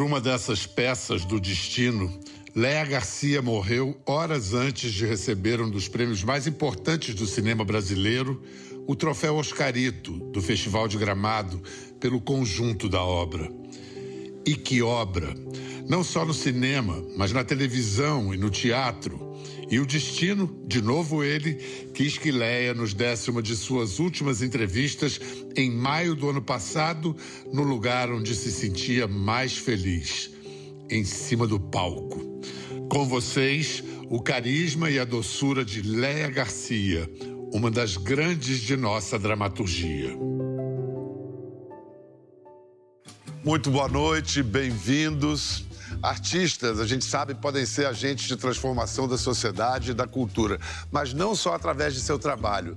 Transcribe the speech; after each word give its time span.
por 0.00 0.06
uma 0.06 0.18
dessas 0.18 0.66
peças 0.66 1.26
do 1.26 1.38
destino, 1.38 2.10
Léa 2.56 2.86
Garcia 2.86 3.42
morreu 3.42 4.00
horas 4.06 4.54
antes 4.54 4.94
de 4.94 5.04
receber 5.04 5.60
um 5.60 5.68
dos 5.68 5.88
prêmios 5.88 6.24
mais 6.24 6.46
importantes 6.46 7.14
do 7.14 7.26
cinema 7.26 7.66
brasileiro, 7.66 8.42
o 8.86 8.96
troféu 8.96 9.36
Oscarito, 9.36 10.12
do 10.30 10.40
Festival 10.40 10.88
de 10.88 10.96
Gramado, 10.96 11.62
pelo 12.00 12.18
conjunto 12.18 12.88
da 12.88 13.02
obra. 13.02 13.52
E 14.46 14.54
que 14.54 14.80
obra! 14.80 15.34
Não 15.86 16.02
só 16.02 16.24
no 16.24 16.32
cinema, 16.32 17.04
mas 17.18 17.30
na 17.30 17.44
televisão 17.44 18.32
e 18.32 18.38
no 18.38 18.48
teatro. 18.48 19.20
E 19.70 19.78
o 19.78 19.86
destino, 19.86 20.52
de 20.66 20.82
novo 20.82 21.22
ele, 21.22 21.54
quis 21.94 22.18
que 22.18 22.32
Leia 22.32 22.74
nos 22.74 22.92
desse 22.92 23.30
uma 23.30 23.40
de 23.40 23.54
suas 23.54 24.00
últimas 24.00 24.42
entrevistas 24.42 25.20
em 25.54 25.70
maio 25.70 26.16
do 26.16 26.28
ano 26.28 26.42
passado, 26.42 27.16
no 27.52 27.62
lugar 27.62 28.10
onde 28.10 28.34
se 28.34 28.50
sentia 28.50 29.06
mais 29.06 29.56
feliz, 29.56 30.28
em 30.90 31.04
cima 31.04 31.46
do 31.46 31.60
palco. 31.60 32.40
Com 32.90 33.06
vocês, 33.06 33.84
o 34.08 34.20
carisma 34.20 34.90
e 34.90 34.98
a 34.98 35.04
doçura 35.04 35.64
de 35.64 35.82
Leia 35.82 36.28
Garcia, 36.28 37.08
uma 37.52 37.70
das 37.70 37.96
grandes 37.96 38.58
de 38.58 38.76
nossa 38.76 39.20
dramaturgia. 39.20 40.18
Muito 43.44 43.70
boa 43.70 43.88
noite, 43.88 44.42
bem-vindos. 44.42 45.69
Artistas, 46.02 46.80
a 46.80 46.86
gente 46.86 47.04
sabe, 47.04 47.34
podem 47.34 47.66
ser 47.66 47.86
agentes 47.86 48.26
de 48.26 48.36
transformação 48.36 49.08
da 49.08 49.18
sociedade 49.18 49.90
e 49.90 49.94
da 49.94 50.06
cultura, 50.06 50.58
mas 50.90 51.12
não 51.12 51.34
só 51.34 51.54
através 51.54 51.94
de 51.94 52.00
seu 52.00 52.18
trabalho, 52.18 52.76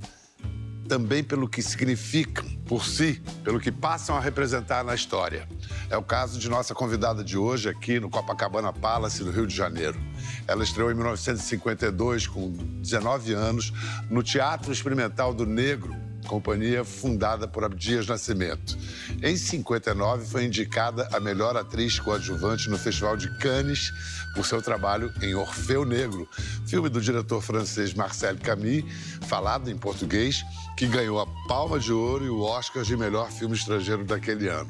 também 0.88 1.23
pelo 1.23 1.48
que 1.48 1.62
significam 1.62 2.45
por 2.66 2.85
si, 2.85 3.21
pelo 3.44 3.59
que 3.59 3.71
passam 3.71 4.16
a 4.16 4.20
representar 4.20 4.84
na 4.84 4.93
história. 4.93 5.48
É 5.90 5.98
o 5.98 6.04
caso 6.04 6.40
de 6.40 6.49
nossa 6.49 6.73
convidada 6.73 7.23
de 7.23 7.38
hoje 7.38 7.70
aqui 7.70 7.99
no 7.99 8.10
Copacabana 8.10 8.71
Palace, 8.71 9.23
no 9.23 9.32
Rio 9.32 9.48
de 9.48 9.55
Janeiro. 9.55 9.99
Ela 10.48 10.63
estreou 10.63 10.91
em 10.91 10.93
1952, 10.95 12.27
com 12.27 12.51
19 12.51 13.34
anos, 13.34 13.73
no 14.10 14.21
Teatro 14.21 14.71
Experimental 14.71 15.34
do 15.34 15.45
Negro, 15.45 15.95
companhia 16.24 16.84
fundada 16.84 17.48
por 17.48 17.63
Abdias 17.63 18.07
Nascimento. 18.07 18.77
Em 19.21 19.35
59, 19.38 20.26
foi 20.26 20.46
indicada 20.46 21.07
a 21.13 21.20
melhor 21.20 21.55
atriz 21.55 21.99
coadjuvante 21.99 22.70
no 22.70 22.77
Festival 22.77 23.16
de 23.16 23.29
Cannes 23.38 23.91
por 24.34 24.46
seu 24.46 24.62
trabalho 24.62 25.13
em 25.21 25.35
Orfeu 25.35 25.85
Negro, 25.85 26.27
filme 26.66 26.90
do 26.90 26.99
diretor 26.99 27.41
francês 27.41 27.94
Marcel 27.94 28.38
Camus, 28.38 28.84
falado 29.27 29.70
em 29.70 29.77
português, 29.77 30.44
que 30.76 30.88
ganhou 30.88 31.20
a 31.20 31.27
Palma 31.48 31.79
de 31.79 31.94
Ouro 31.94 32.26
e 32.26 32.29
o 32.29 32.41
Oscar 32.41 32.84
de 32.84 32.98
melhor 32.98 33.32
filme 33.32 33.55
estrangeiro 33.55 34.04
daquele 34.04 34.48
ano. 34.48 34.70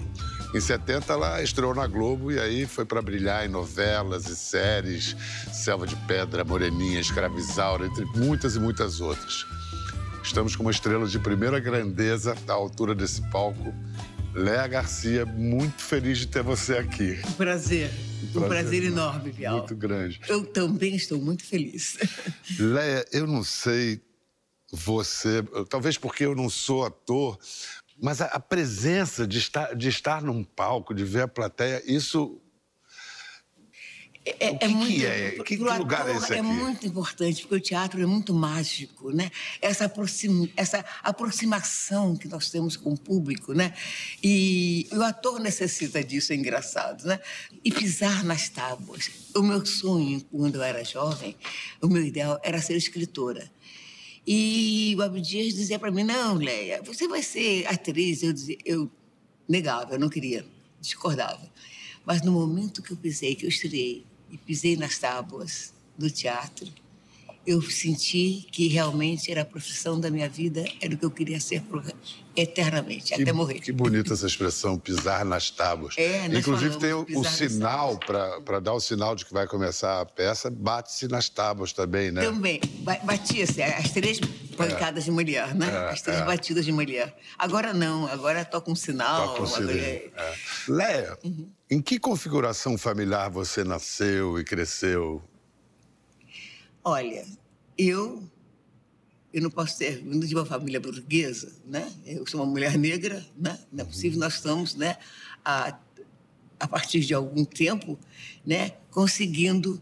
Em 0.54 0.59
70, 0.59 1.12
ela 1.12 1.42
estreou 1.42 1.74
na 1.74 1.88
Globo 1.88 2.31
e 2.31 2.40
aí 2.40 2.68
foi 2.68 2.86
para 2.86 3.02
brilhar 3.02 3.44
em 3.46 3.50
novelas 3.50 4.28
e 4.28 4.36
séries, 4.36 5.16
Selva 5.52 5.88
de 5.88 5.96
Pedra, 6.08 6.44
Moreninha, 6.44 7.00
Escravizaura, 7.00 7.88
entre 7.88 8.06
muitas 8.06 8.56
e 8.56 8.59
muitas 8.59 9.02
outras. 9.02 9.46
Estamos 10.24 10.56
com 10.56 10.64
uma 10.64 10.72
estrela 10.72 11.06
de 11.06 11.20
primeira 11.20 11.60
grandeza 11.60 12.36
à 12.48 12.54
altura 12.54 12.96
desse 12.96 13.22
palco. 13.30 13.74
Léa 14.34 14.66
Garcia, 14.68 15.26
muito 15.26 15.84
feliz 15.84 16.18
de 16.18 16.28
ter 16.28 16.42
você 16.42 16.78
aqui. 16.78 17.20
Um 17.28 17.34
prazer. 17.34 17.92
Um 18.24 18.28
prazer, 18.32 18.42
um 18.42 18.48
prazer 18.48 18.84
enorme, 18.86 19.32
Bial. 19.32 19.58
Muito 19.58 19.76
grande. 19.76 20.22
Eu 20.28 20.46
também 20.46 20.96
estou 20.96 21.20
muito 21.20 21.44
feliz. 21.44 21.98
Léa, 22.58 23.06
eu 23.12 23.28
não 23.28 23.44
sei 23.44 24.02
você, 24.72 25.44
talvez 25.70 25.98
porque 25.98 26.26
eu 26.26 26.34
não 26.34 26.50
sou 26.50 26.86
ator, 26.86 27.38
mas 28.02 28.22
a, 28.22 28.26
a 28.26 28.40
presença 28.40 29.28
de 29.28 29.38
estar, 29.38 29.76
de 29.76 29.90
estar 29.90 30.24
num 30.24 30.44
palco, 30.44 30.96
de 30.96 31.04
ver 31.04 31.24
a 31.24 31.28
plateia, 31.28 31.84
isso 31.86 32.42
é, 34.25 34.51
o 34.51 34.57
que, 34.57 34.66
é 34.66 34.67
muito, 34.69 34.94
que 34.94 35.06
é? 35.06 35.31
Que, 35.31 35.44
que 35.44 35.57
lugar 35.57 36.07
é 36.07 36.16
esse 36.16 36.25
aqui? 36.25 36.35
É 36.35 36.41
muito 36.41 36.88
importante, 36.88 37.41
porque 37.41 37.56
o 37.56 37.59
teatro 37.59 38.01
é 38.01 38.06
muito 38.06 38.34
mágico, 38.34 39.11
né? 39.11 39.29
Essa, 39.61 39.85
aproxima, 39.85 40.50
essa 40.56 40.84
aproximação 41.03 42.16
que 42.16 42.29
nós 42.29 42.50
temos 42.50 42.78
com 42.78 42.94
o 42.94 42.97
público, 42.97 43.53
né? 43.53 43.73
E 44.23 44.88
o 44.94 45.01
ator 45.01 45.41
necessita 45.41 46.01
disso, 46.01 46.31
é 46.31 46.38
engraçado, 46.38 47.06
né? 47.06 47.19
E 47.66 47.72
pisar 47.72 48.23
nas 48.23 48.47
tábuas. 48.47 49.11
O 49.35 49.41
meu 49.41 49.66
sonho, 49.66 50.23
quando 50.31 50.55
eu 50.55 50.63
era 50.63 50.85
jovem, 50.85 51.35
o 51.81 51.88
meu 51.88 52.03
ideal 52.03 52.40
era 52.44 52.61
ser 52.61 52.78
escritora. 52.78 53.51
E 54.25 54.95
o 54.97 55.01
Abdias 55.01 55.53
dizia 55.53 55.78
para 55.78 55.91
mim, 55.91 56.03
não, 56.03 56.35
Leia, 56.35 56.81
você 56.81 57.09
vai 57.09 57.22
ser 57.22 57.67
atriz. 57.67 58.23
Eu, 58.23 58.31
dizia, 58.31 58.57
eu 58.63 58.90
negava, 59.50 59.95
eu 59.95 60.00
não 60.00 60.07
queria, 60.07 60.45
discordava. 60.79 61.51
Mas 62.05 62.22
no 62.22 62.31
momento 62.31 62.81
que 62.81 62.91
eu 62.91 62.97
pisei, 62.97 63.35
que 63.35 63.45
eu 63.45 63.50
estreiei, 63.50 64.05
e 64.34 64.38
pisei 64.38 64.76
nas 64.76 64.98
tábuas 64.98 65.72
do 65.96 66.10
teatro, 66.10 66.68
eu 67.46 67.62
senti 67.62 68.48
que 68.52 68.68
realmente 68.68 69.30
era 69.30 69.42
a 69.42 69.46
profissão 69.46 70.00
da 70.00 70.10
minha 70.10 70.30
vida, 70.30 70.64
era 70.82 70.96
o 70.96 70.98
que 70.98 71.06
eu 71.06 71.12
queria 71.12 71.40
ser 71.40 71.62
eternamente, 72.36 73.14
que, 73.14 73.22
até 73.22 73.34
morrer. 73.34 73.60
Que 73.60 73.72
bonita 73.72 74.14
essa 74.14 74.26
expressão, 74.26 74.80
pisar 74.80 75.26
nas 75.26 75.52
tábuas. 75.52 75.96
É, 75.98 76.26
Inclusive 76.28 76.78
tem 76.80 76.94
o, 76.94 77.06
o 77.16 77.24
sinal, 77.26 78.00
para 78.00 78.60
dar 78.60 78.74
o 78.74 78.80
sinal 78.80 79.14
de 79.14 79.26
que 79.26 79.34
vai 79.34 79.46
começar 79.46 80.02
a 80.02 80.06
peça, 80.06 80.50
bate-se 80.50 81.08
nas 81.08 81.28
tábuas 81.30 81.74
também, 81.74 82.12
né? 82.12 82.24
Também, 82.24 82.62
batia-se, 83.04 83.62
as 83.62 83.92
três 83.92 84.20
pancadas 84.53 85.03
é. 85.03 85.06
de 85.06 85.12
mulher, 85.12 85.53
né? 85.56 85.68
É, 85.68 85.90
as 85.91 86.02
três 86.02 86.19
é. 86.19 86.25
batidas 86.25 86.66
de 86.66 86.72
mulher. 86.72 87.16
Agora 87.38 87.74
não, 87.74 88.08
agora 88.08 88.46
toca 88.46 88.72
um 88.72 88.75
sinal. 88.75 89.30
Toca 89.30 89.44
um 89.44 89.47
sinal. 89.47 89.69
É. 89.72 90.12
Léa, 90.68 91.18
uhum. 91.24 91.50
em 91.69 91.81
que 91.81 92.00
configuração 92.00 92.78
familiar 92.78 93.30
você 93.30 93.64
nasceu 93.64 94.40
e 94.40 94.44
cresceu? 94.44 95.22
Olha, 96.84 97.25
eu 97.78 98.24
eu 99.34 99.41
não 99.41 99.50
posso 99.50 99.80
ter 99.80 99.97
vindo 99.97 100.28
de 100.28 100.36
uma 100.36 100.46
família 100.46 100.80
burguesa, 100.80 101.52
né? 101.66 101.91
Eu 102.06 102.25
sou 102.28 102.40
uma 102.40 102.46
mulher 102.46 102.78
negra, 102.78 103.25
né? 103.35 103.58
Não 103.72 103.84
é 103.84 103.88
possível. 103.88 104.20
Nós 104.20 104.35
estamos, 104.35 104.75
né? 104.75 104.96
A, 105.44 105.75
a 106.59 106.68
partir 106.68 107.00
de 107.00 107.16
algum 107.16 107.44
tempo, 107.44 107.97
né? 108.46 108.74
Conseguindo 108.91 109.81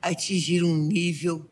atingir 0.00 0.64
um 0.64 0.74
nível 0.74 1.46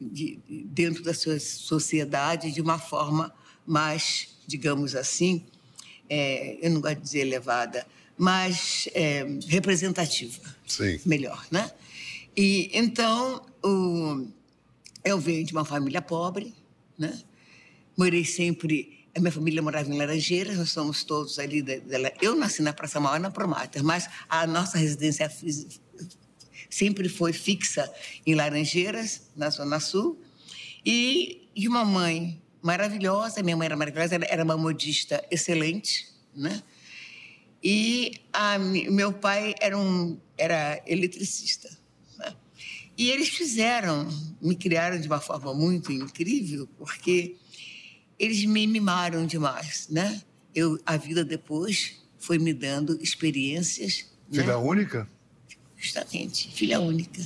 de, 0.00 0.38
dentro 0.48 1.02
da 1.02 1.14
sua 1.14 1.38
sociedade 1.38 2.52
de 2.52 2.60
uma 2.60 2.78
forma 2.78 3.32
mais, 3.66 4.36
digamos 4.46 4.94
assim, 4.94 5.44
é, 6.08 6.58
eu 6.60 6.70
não 6.70 6.80
gosto 6.80 6.96
de 6.96 7.02
dizer 7.02 7.20
elevada, 7.20 7.86
mas 8.16 8.88
é, 8.94 9.24
representativa. 9.48 10.40
Sim. 10.66 11.00
Melhor, 11.04 11.46
né? 11.50 11.70
E 12.36 12.70
então 12.72 13.44
o, 13.62 14.26
eu 15.04 15.18
venho 15.18 15.44
de 15.44 15.52
uma 15.52 15.64
família 15.64 16.02
pobre, 16.02 16.54
né? 16.98 17.20
Morei 17.96 18.24
sempre. 18.24 19.06
A 19.14 19.20
minha 19.20 19.30
família 19.30 19.62
morava 19.62 19.88
em 19.88 19.96
Laranjeiras, 19.96 20.56
nós 20.56 20.70
somos 20.70 21.04
todos 21.04 21.38
ali. 21.38 21.62
Dela. 21.62 22.12
Eu 22.20 22.34
nasci 22.34 22.62
na 22.62 22.72
Praça 22.72 22.98
Maior, 22.98 23.20
na 23.20 23.30
Promater, 23.30 23.82
mas 23.82 24.08
a 24.28 24.46
nossa 24.46 24.76
residência 24.76 25.30
sempre 26.74 27.08
foi 27.08 27.32
fixa 27.32 27.88
em 28.26 28.34
Laranjeiras, 28.34 29.30
na 29.36 29.48
Zona 29.48 29.78
Sul. 29.78 30.20
E 30.84 31.48
de 31.54 31.68
uma 31.68 31.84
mãe 31.84 32.42
maravilhosa, 32.60 33.42
minha 33.42 33.56
mãe 33.56 33.66
era 33.66 33.76
maravilhosa, 33.76 34.16
era 34.28 34.42
uma 34.42 34.56
modista 34.56 35.24
excelente, 35.30 36.08
né? 36.34 36.62
E 37.62 38.12
a, 38.32 38.58
meu 38.58 39.12
pai 39.12 39.54
era 39.60 39.78
um 39.78 40.18
era 40.36 40.82
eletricista. 40.86 41.70
E 42.96 43.10
eles 43.10 43.28
fizeram, 43.28 44.08
me 44.40 44.54
criaram 44.54 45.00
de 45.00 45.08
uma 45.08 45.20
forma 45.20 45.52
muito 45.52 45.90
incrível, 45.90 46.68
porque 46.78 47.36
eles 48.18 48.44
me 48.44 48.66
mimaram 48.68 49.26
demais, 49.26 49.88
né? 49.90 50.22
Eu, 50.54 50.78
a 50.86 50.96
vida 50.96 51.24
depois 51.24 52.00
foi 52.18 52.38
me 52.38 52.52
dando 52.52 52.96
experiências. 53.02 54.06
Filha 54.30 54.46
né? 54.46 54.56
única? 54.56 55.08
Justamente, 55.84 56.48
filha 56.50 56.80
única. 56.80 57.20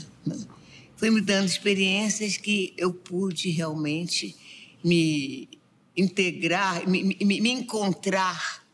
Foi 0.97 1.11
me 1.11 1.21
dando 1.21 1.47
experiências 1.47 2.37
que 2.37 2.75
eu 2.77 2.93
pude 2.93 3.51
realmente 3.51 4.35
me 4.83 5.49
integrar, 5.97 6.85
me, 6.89 7.05
me, 7.05 7.41
me 7.41 7.51
encontrar 7.51 8.67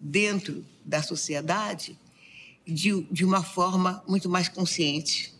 dentro 0.00 0.64
da 0.84 1.02
sociedade 1.02 1.98
de, 2.64 3.02
de 3.10 3.24
uma 3.24 3.42
forma 3.42 4.00
muito 4.06 4.28
mais 4.28 4.48
consciente 4.48 5.34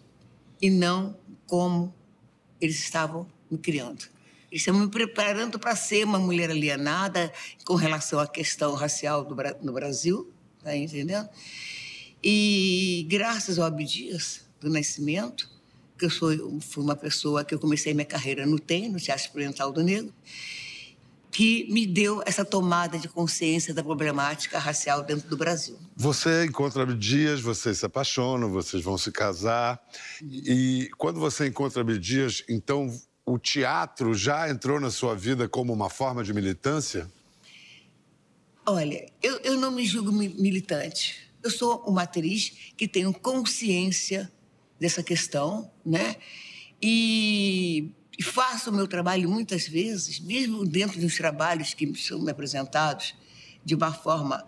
e 0.60 0.68
não 0.68 1.16
como 1.46 1.94
eles 2.60 2.80
estavam 2.80 3.24
me 3.48 3.56
criando. 3.56 4.04
Eles 4.50 4.62
estavam 4.62 4.80
me 4.80 4.88
preparando 4.88 5.60
para 5.60 5.76
ser 5.76 6.04
uma 6.04 6.18
mulher 6.18 6.50
alienada 6.50 7.32
com 7.64 7.76
relação 7.76 8.18
à 8.18 8.26
questão 8.26 8.74
racial 8.74 9.24
do, 9.24 9.36
no 9.62 9.72
Brasil, 9.72 10.28
tá 10.60 10.76
entendendo? 10.76 11.28
E 12.22 13.06
graças 13.08 13.58
ao 13.58 13.66
Abdias 13.66 14.42
do 14.60 14.70
Nascimento, 14.70 15.50
que 15.98 16.04
eu 16.04 16.10
sou, 16.10 16.60
fui 16.60 16.82
uma 16.82 16.96
pessoa 16.96 17.44
que 17.44 17.54
eu 17.54 17.58
comecei 17.58 17.94
minha 17.94 18.06
carreira 18.06 18.46
no 18.46 18.58
TEM, 18.58 18.90
no 18.90 18.98
Teatro 18.98 19.24
Experimental 19.24 19.72
do 19.72 19.82
Negro, 19.82 20.12
que 21.32 21.66
me 21.72 21.86
deu 21.86 22.22
essa 22.26 22.44
tomada 22.44 22.98
de 22.98 23.08
consciência 23.08 23.72
da 23.72 23.82
problemática 23.82 24.58
racial 24.58 25.02
dentro 25.02 25.28
do 25.28 25.36
Brasil. 25.36 25.78
Você 25.96 26.44
encontra 26.44 26.82
Abdias, 26.82 27.40
vocês 27.40 27.78
se 27.78 27.86
apaixonam, 27.86 28.50
vocês 28.50 28.82
vão 28.82 28.98
se 28.98 29.10
casar. 29.10 29.80
E 30.22 30.90
quando 30.98 31.18
você 31.18 31.46
encontra 31.46 31.80
Abdias, 31.80 32.44
então 32.48 32.92
o 33.24 33.38
teatro 33.38 34.14
já 34.14 34.50
entrou 34.50 34.78
na 34.78 34.90
sua 34.90 35.14
vida 35.14 35.48
como 35.48 35.72
uma 35.72 35.88
forma 35.88 36.22
de 36.22 36.34
militância? 36.34 37.10
Olha, 38.66 39.06
eu, 39.22 39.38
eu 39.38 39.58
não 39.58 39.70
me 39.70 39.86
julgo 39.86 40.12
militante. 40.12 41.31
Eu 41.42 41.50
sou 41.50 41.82
uma 41.86 42.02
atriz 42.02 42.72
que 42.76 42.86
tenho 42.86 43.12
consciência 43.12 44.30
dessa 44.78 45.02
questão, 45.02 45.70
né? 45.84 46.16
E 46.80 47.92
e 48.18 48.22
faço 48.22 48.70
o 48.70 48.72
meu 48.72 48.86
trabalho 48.86 49.28
muitas 49.28 49.66
vezes, 49.66 50.20
mesmo 50.20 50.64
dentro 50.64 51.00
dos 51.00 51.16
trabalhos 51.16 51.74
que 51.74 51.92
são 51.96 52.20
me 52.20 52.30
apresentados 52.30 53.14
de 53.64 53.74
uma 53.74 53.92
forma 53.92 54.46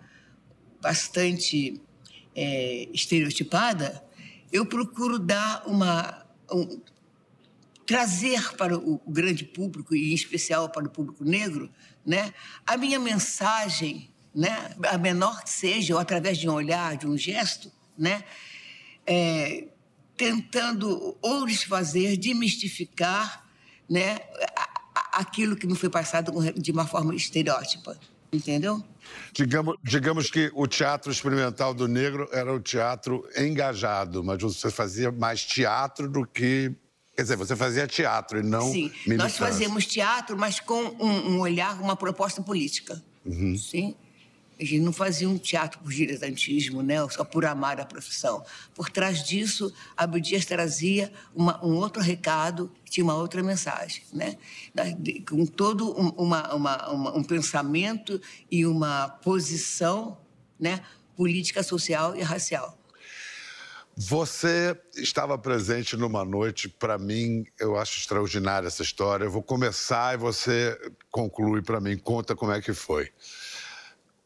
bastante 0.81 1.81
é, 2.35 2.87
estereotipada, 2.93 4.03
eu 4.51 4.65
procuro 4.65 5.17
dar 5.17 5.63
uma. 5.67 6.25
Um, 6.51 6.79
trazer 7.87 8.55
para 8.55 8.75
o 8.75 8.99
grande 9.07 9.45
público, 9.45 9.95
e 9.95 10.11
em 10.11 10.15
especial 10.15 10.69
para 10.69 10.87
o 10.87 10.89
público 10.89 11.23
negro, 11.23 11.69
né, 12.03 12.33
a 12.65 12.77
minha 12.77 12.99
mensagem, 12.99 14.09
né, 14.35 14.75
a 14.89 14.97
menor 14.97 15.41
que 15.43 15.49
seja, 15.49 15.93
ou 15.93 15.99
através 15.99 16.37
de 16.37 16.49
um 16.49 16.53
olhar, 16.53 16.97
de 16.97 17.07
um 17.07 17.17
gesto, 17.17 17.71
né, 17.97 18.23
é, 19.07 19.67
tentando 20.17 21.17
ou 21.21 21.45
desfazer, 21.45 22.17
demistificar 22.17 23.45
né, 23.89 24.19
aquilo 25.13 25.55
que 25.55 25.65
me 25.65 25.75
foi 25.75 25.89
passado 25.89 26.33
de 26.53 26.71
uma 26.71 26.85
forma 26.85 27.15
estereótipa, 27.15 27.97
entendeu? 28.31 28.83
Digamos, 29.31 29.75
digamos 29.83 30.29
que 30.31 30.51
o 30.53 30.67
teatro 30.67 31.11
experimental 31.11 31.73
do 31.73 31.87
negro 31.87 32.27
era 32.31 32.53
o 32.53 32.59
teatro 32.59 33.27
engajado, 33.37 34.23
mas 34.23 34.41
você 34.41 34.69
fazia 34.69 35.11
mais 35.11 35.45
teatro 35.45 36.09
do 36.09 36.25
que 36.25 36.75
Quer 37.15 37.21
dizer, 37.21 37.37
você 37.37 37.55
fazia 37.55 37.87
teatro 37.87 38.39
e 38.39 38.43
não 38.43 38.73
Sim, 38.73 38.91
militância. 39.07 39.17
nós 39.17 39.37
fazíamos 39.37 39.85
teatro, 39.85 40.37
mas 40.37 40.59
com 40.59 40.83
um, 40.99 41.35
um 41.35 41.39
olhar, 41.39 41.79
uma 41.81 41.95
proposta 41.95 42.41
política. 42.41 43.01
Uhum. 43.25 43.57
Sim. 43.57 43.95
A 44.59 44.63
gente 44.63 44.79
não 44.79 44.93
fazia 44.93 45.27
um 45.27 45.37
teatro 45.37 45.79
por 45.79 45.91
diletantismo, 45.91 46.81
né? 46.81 46.95
só 47.09 47.23
por 47.23 47.45
amar 47.45 47.79
a 47.79 47.85
profissão. 47.85 48.43
Por 48.73 48.89
trás 48.89 49.23
disso, 49.23 49.73
Abdias 49.97 50.45
trazia 50.45 51.11
uma, 51.35 51.63
um 51.63 51.75
outro 51.75 52.01
recado, 52.01 52.71
tinha 52.89 53.03
uma 53.03 53.15
outra 53.15 53.43
mensagem, 53.43 54.03
né? 54.13 54.37
com 55.27 55.45
todo 55.45 55.91
um, 55.99 56.09
uma, 56.09 56.53
uma, 56.53 57.17
um 57.17 57.23
pensamento 57.23 58.21
e 58.49 58.65
uma 58.65 59.09
posição 59.09 60.17
né? 60.57 60.81
política, 61.17 61.61
social 61.61 62.15
e 62.15 62.21
racial. 62.21 62.77
Você 63.97 64.77
estava 64.97 65.37
presente 65.37 65.95
numa 65.95 66.25
noite, 66.25 66.67
para 66.67 66.97
mim, 66.97 67.45
eu 67.57 67.77
acho 67.77 67.97
extraordinária 67.97 68.67
essa 68.67 68.83
história. 68.83 69.23
Eu 69.23 69.31
vou 69.31 69.41
começar 69.41 70.13
e 70.13 70.17
você 70.17 70.77
conclui 71.09 71.61
para 71.61 71.79
mim, 71.79 71.97
conta 71.97 72.35
como 72.35 72.51
é 72.51 72.61
que 72.61 72.73
foi 72.73 73.09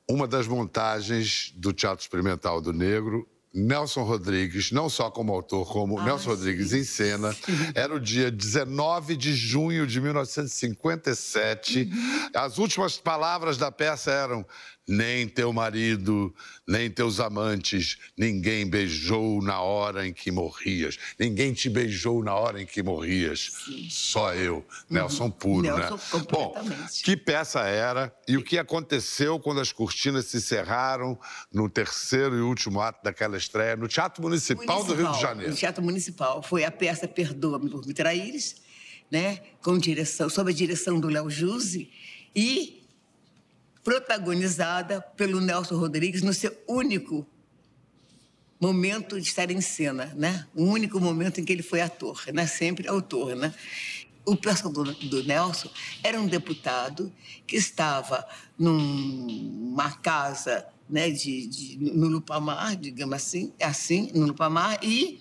uma 0.10 0.28
das 0.28 0.48
montagens 0.48 1.54
do 1.56 1.72
Teatro 1.72 2.02
Experimental 2.02 2.60
do 2.60 2.74
Negro 2.74 3.28
Nelson 3.54 4.04
Rodrigues, 4.04 4.72
não 4.72 4.90
só 4.90 5.10
como 5.10 5.34
autor, 5.34 5.68
como 5.68 6.00
ah, 6.00 6.04
Nelson 6.04 6.24
sim. 6.24 6.30
Rodrigues 6.30 6.72
em 6.74 6.84
cena. 6.84 7.36
Era 7.74 7.96
o 7.96 8.00
dia 8.00 8.30
19 8.30 9.16
de 9.16 9.34
junho 9.34 9.88
de 9.88 10.00
1957. 10.00 11.90
Uhum. 11.92 12.30
As 12.36 12.58
últimas 12.60 12.98
palavras 12.98 13.58
da 13.58 13.72
peça 13.72 14.12
eram: 14.12 14.46
nem 14.90 15.28
teu 15.28 15.54
marido, 15.54 16.34
nem 16.68 16.90
teus 16.90 17.20
amantes, 17.20 17.96
ninguém 18.18 18.68
beijou 18.68 19.40
na 19.40 19.62
hora 19.62 20.08
em 20.08 20.12
que 20.12 20.32
morrias. 20.32 20.98
Ninguém 21.20 21.54
te 21.54 21.70
beijou 21.70 22.24
na 22.24 22.34
hora 22.34 22.60
em 22.60 22.66
que 22.66 22.82
morrias. 22.82 23.52
Sim. 23.66 23.88
Só 23.88 24.34
eu. 24.34 24.56
Uhum. 24.56 24.64
Nelson 24.90 25.30
puro, 25.30 25.62
Nelson, 25.62 26.18
né? 26.18 26.26
Bom, 26.32 26.56
que 27.04 27.16
peça 27.16 27.60
era 27.62 28.12
e 28.28 28.36
o 28.36 28.44
que 28.44 28.58
aconteceu 28.58 29.40
quando 29.40 29.62
as 29.62 29.72
cortinas 29.72 30.26
se 30.26 30.42
cerraram 30.42 31.20
no 31.54 31.70
terceiro 31.70 32.36
e 32.36 32.42
último 32.42 32.82
ato 32.82 33.04
daquela 33.04 33.38
estreia 33.38 33.76
no 33.76 33.88
Teatro 33.88 34.24
Municipal, 34.24 34.66
Municipal 34.66 34.96
do 34.96 35.00
Rio 35.00 35.12
de 35.12 35.22
Janeiro? 35.22 35.52
No 35.52 35.58
Teatro 35.58 35.84
Municipal. 35.84 36.42
Foi 36.42 36.64
a 36.64 36.72
peça 36.72 37.08
Perdoa-me 37.08 37.70
por 37.70 37.86
me 37.86 37.94
traíres, 37.94 38.56
né? 39.12 39.40
Com 39.62 39.78
direção, 39.78 40.30
sob 40.30 40.50
a 40.50 40.54
direção 40.54 41.00
do 41.00 41.10
Léo 41.10 41.30
Juse 41.30 41.92
e 42.36 42.79
protagonizada 43.90 45.02
pelo 45.18 45.42
Nelson 45.42 45.76
Rodrigues 45.76 46.22
no 46.22 46.32
seu 46.32 46.56
único 46.68 47.26
momento 48.62 49.20
de 49.20 49.28
estar 49.28 49.50
em 49.50 49.62
cena, 49.62 50.14
né? 50.16 50.46
O 50.54 50.66
único 50.66 51.00
momento 51.00 51.42
em 51.42 51.44
que 51.44 51.52
ele 51.52 51.64
foi 51.64 51.82
ator, 51.82 52.22
né? 52.32 52.46
Sempre 52.46 52.88
autor, 52.88 53.36
né? 53.36 53.52
O 54.24 54.36
personagem 54.36 55.10
do, 55.10 55.24
Nelson 55.24 55.72
era 56.04 56.22
um 56.22 56.28
deputado 56.28 57.12
que 57.48 57.56
estava 57.56 58.24
numa 58.60 59.90
casa, 59.94 60.68
né, 60.88 61.10
de, 61.10 61.48
de, 61.48 61.78
no 61.80 62.10
Lupamar, 62.10 62.76
digamos 62.76 63.16
assim, 63.16 63.52
assim, 63.60 64.12
no 64.14 64.28
Lupamar, 64.28 64.78
e 64.84 65.20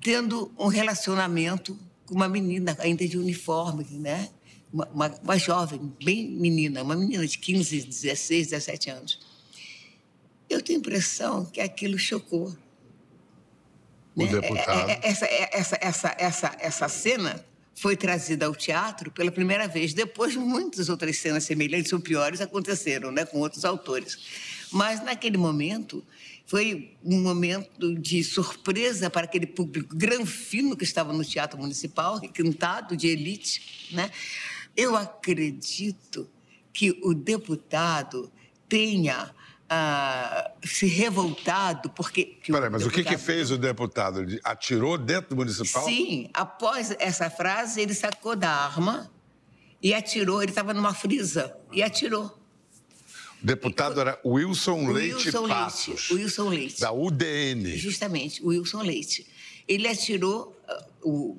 tendo 0.00 0.50
um 0.58 0.68
relacionamento 0.68 1.78
com 2.06 2.14
uma 2.14 2.30
menina 2.30 2.74
ainda 2.80 3.06
de 3.06 3.18
uniforme, 3.18 3.84
né? 3.90 4.30
Uma, 4.72 4.86
uma, 4.88 5.20
uma, 5.22 5.38
jovem, 5.38 5.92
bem 6.02 6.28
menina, 6.30 6.82
uma 6.82 6.96
menina 6.96 7.26
de 7.26 7.38
15, 7.38 7.86
16, 7.86 8.48
17 8.48 8.90
anos. 8.90 9.20
Eu 10.48 10.62
tenho 10.62 10.78
a 10.78 10.80
impressão 10.80 11.44
que 11.44 11.60
aquilo 11.60 11.98
chocou. 11.98 12.56
O 14.14 14.24
né? 14.24 14.40
deputado. 14.40 14.90
É, 14.90 14.92
é, 14.92 15.00
essa, 15.02 15.26
é, 15.26 15.50
essa, 15.52 15.78
essa, 15.80 16.16
essa, 16.18 16.56
essa 16.58 16.88
cena 16.88 17.44
foi 17.74 17.96
trazida 17.96 18.46
ao 18.46 18.54
teatro 18.54 19.10
pela 19.10 19.30
primeira 19.30 19.68
vez. 19.68 19.94
Depois, 19.94 20.34
muitas 20.34 20.88
outras 20.88 21.16
cenas 21.18 21.44
semelhantes 21.44 21.92
ou 21.92 22.00
piores 22.00 22.40
aconteceram, 22.40 23.12
né, 23.12 23.24
com 23.24 23.38
outros 23.38 23.64
autores. 23.64 24.18
Mas, 24.72 25.02
naquele 25.02 25.38
momento, 25.38 26.04
foi 26.44 26.96
um 27.04 27.20
momento 27.20 27.94
de 27.94 28.24
surpresa 28.24 29.08
para 29.08 29.24
aquele 29.24 29.46
público 29.46 29.94
granfino 29.94 30.76
que 30.76 30.84
estava 30.84 31.12
no 31.12 31.24
Teatro 31.24 31.58
Municipal, 31.58 32.18
requintado, 32.18 32.96
de 32.96 33.06
elite, 33.06 33.88
né? 33.92 34.10
Eu 34.78 34.96
acredito 34.96 36.30
que 36.72 37.00
o 37.02 37.12
deputado 37.12 38.30
tenha 38.68 39.34
ah, 39.68 40.52
se 40.64 40.86
revoltado 40.86 41.90
porque. 41.90 42.38
Peraí, 42.46 42.70
mas 42.70 42.84
deputado... 42.84 42.86
o 42.86 42.90
que, 42.92 43.04
que 43.04 43.18
fez 43.18 43.50
o 43.50 43.58
deputado? 43.58 44.22
Ele 44.22 44.40
atirou 44.44 44.96
dentro 44.96 45.30
do 45.30 45.36
municipal? 45.36 45.84
Sim, 45.84 46.30
após 46.32 46.94
essa 47.00 47.28
frase, 47.28 47.80
ele 47.80 47.92
sacou 47.92 48.36
da 48.36 48.50
arma 48.50 49.10
e 49.82 49.92
atirou. 49.92 50.40
Ele 50.40 50.52
estava 50.52 50.72
numa 50.72 50.94
frisa 50.94 51.54
e 51.72 51.82
atirou. 51.82 52.26
O 53.42 53.46
deputado 53.46 54.00
era 54.00 54.20
Wilson 54.24 54.92
Leite 54.92 55.26
Wilson 55.26 55.48
Passos. 55.48 56.10
Leite, 56.10 56.14
Wilson 56.14 56.48
Leite. 56.50 56.80
Da 56.80 56.92
UDN. 56.92 57.76
Justamente, 57.76 58.44
Wilson 58.44 58.82
Leite. 58.82 59.26
Ele 59.66 59.88
atirou 59.88 60.56
uh, 61.02 61.10
o, 61.10 61.38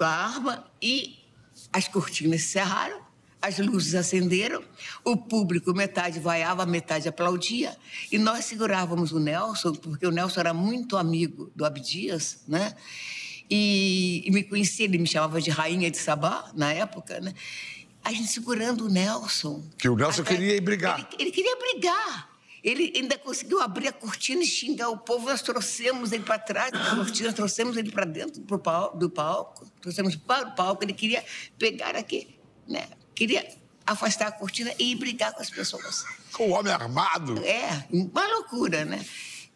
a 0.00 0.08
arma 0.08 0.70
e 0.82 1.25
as 1.72 1.88
cortinas 1.88 2.42
se 2.42 2.48
cerraram, 2.48 3.00
as 3.40 3.58
luzes 3.58 3.94
acenderam, 3.94 4.62
o 5.04 5.16
público 5.16 5.72
metade 5.72 6.18
vaiava, 6.18 6.66
metade 6.66 7.08
aplaudia, 7.08 7.76
e 8.10 8.18
nós 8.18 8.44
segurávamos 8.44 9.12
o 9.12 9.20
Nelson, 9.20 9.72
porque 9.72 10.06
o 10.06 10.10
Nelson 10.10 10.40
era 10.40 10.54
muito 10.54 10.96
amigo 10.96 11.50
do 11.54 11.64
Abdias, 11.64 12.42
né? 12.48 12.74
E, 13.48 14.24
e 14.26 14.30
me 14.32 14.42
conhecia, 14.42 14.84
ele 14.84 14.98
me 14.98 15.06
chamava 15.06 15.40
de 15.40 15.50
Rainha 15.50 15.90
de 15.90 15.98
Sabá, 15.98 16.50
na 16.54 16.72
época, 16.72 17.20
né? 17.20 17.32
A 18.02 18.12
gente 18.12 18.28
segurando 18.28 18.86
o 18.86 18.88
Nelson. 18.88 19.64
Que 19.78 19.88
o 19.88 19.96
Nelson 19.96 20.22
até, 20.22 20.34
queria 20.34 20.56
ir 20.56 20.60
brigar. 20.60 20.98
Ele, 20.98 21.22
ele 21.22 21.30
queria 21.30 21.56
brigar. 21.56 22.35
Ele 22.66 22.92
ainda 22.96 23.16
conseguiu 23.16 23.60
abrir 23.60 23.86
a 23.86 23.92
cortina 23.92 24.42
e 24.42 24.46
xingar 24.46 24.88
o 24.88 24.98
povo. 24.98 25.30
Nós 25.30 25.40
trouxemos 25.40 26.10
ele 26.10 26.24
para 26.24 26.36
trás 26.36 26.72
da 26.72 26.96
cortina, 26.96 27.32
trouxemos 27.32 27.76
ele 27.76 27.92
para 27.92 28.04
dentro 28.04 28.40
do 28.40 28.58
palco, 28.58 28.98
do 28.98 29.08
palco, 29.08 29.70
trouxemos 29.80 30.16
para 30.16 30.48
o 30.48 30.54
palco. 30.56 30.82
Ele 30.82 30.92
queria 30.92 31.24
pegar 31.56 31.94
aqui, 31.94 32.36
né? 32.66 32.88
Queria 33.14 33.46
afastar 33.86 34.26
a 34.26 34.32
cortina 34.32 34.74
e 34.80 34.90
ir 34.90 34.96
brigar 34.96 35.32
com 35.32 35.40
as 35.40 35.48
pessoas. 35.48 36.04
Com 36.32 36.50
o 36.50 36.54
homem 36.54 36.72
armado? 36.72 37.38
É, 37.46 37.86
uma 37.88 38.26
loucura, 38.26 38.84
né? 38.84 39.06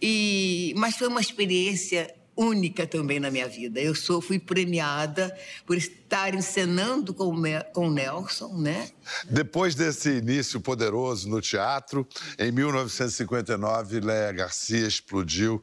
E, 0.00 0.72
mas 0.76 0.96
foi 0.96 1.08
uma 1.08 1.20
experiência 1.20 2.14
única 2.40 2.86
também 2.86 3.20
na 3.20 3.30
minha 3.30 3.46
vida. 3.46 3.78
Eu 3.78 3.94
sou, 3.94 4.22
fui 4.22 4.38
premiada 4.38 5.36
por 5.66 5.76
estar 5.76 6.34
encenando 6.34 7.12
com, 7.12 7.34
com 7.74 7.90
Nelson, 7.90 8.56
né? 8.56 8.90
Depois 9.28 9.74
desse 9.74 10.08
início 10.08 10.58
poderoso 10.58 11.28
no 11.28 11.40
teatro, 11.42 12.08
em 12.38 12.50
1959, 12.50 14.00
Léa 14.00 14.32
Garcia 14.32 14.86
explodiu 14.86 15.62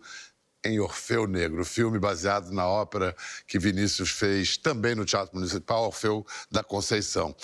em 0.63 0.79
Orfeu 0.79 1.25
Negro, 1.25 1.63
filme 1.65 1.97
baseado 1.97 2.51
na 2.51 2.67
ópera 2.67 3.15
que 3.47 3.57
Vinícius 3.57 4.11
fez 4.11 4.57
também 4.57 4.93
no 4.93 5.05
Teatro 5.05 5.35
Municipal 5.35 5.85
Orfeu 5.85 6.25
da 6.51 6.63
Conceição. 6.63 7.35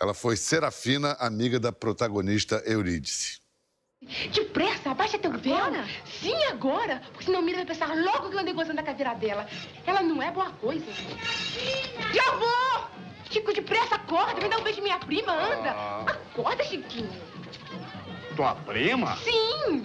Ela 0.00 0.12
foi 0.12 0.36
Serafina, 0.36 1.12
amiga 1.20 1.60
da 1.60 1.72
protagonista 1.72 2.62
Eurídice. 2.66 3.41
Depressa, 4.32 4.90
abaixa 4.90 5.18
teu 5.18 5.32
véu. 5.32 5.56
Sim, 6.04 6.36
agora. 6.50 7.00
Porque 7.12 7.24
senão 7.24 7.42
Mira 7.42 7.58
vai 7.58 7.66
pensar 7.66 7.94
logo 7.96 8.28
que 8.28 8.36
eu 8.36 8.40
andei 8.40 8.52
gozando 8.52 8.76
da 8.76 8.82
cadeira 8.82 9.14
dela. 9.14 9.46
Ela 9.86 10.02
não 10.02 10.22
é 10.22 10.30
boa 10.30 10.50
coisa. 10.50 10.84
Já 12.12 12.30
vou! 12.32 12.86
Chico, 13.30 13.52
depressa, 13.54 13.94
acorda. 13.94 14.40
Me 14.40 14.48
dá 14.48 14.58
um 14.58 14.62
beijo 14.62 14.82
minha 14.82 14.98
prima, 14.98 15.32
anda. 15.32 15.70
Ah. 15.70 16.04
Acorda, 16.06 16.62
Chiquinho. 16.64 17.10
Tua 18.36 18.54
prima? 18.56 19.16
Sim. 19.16 19.84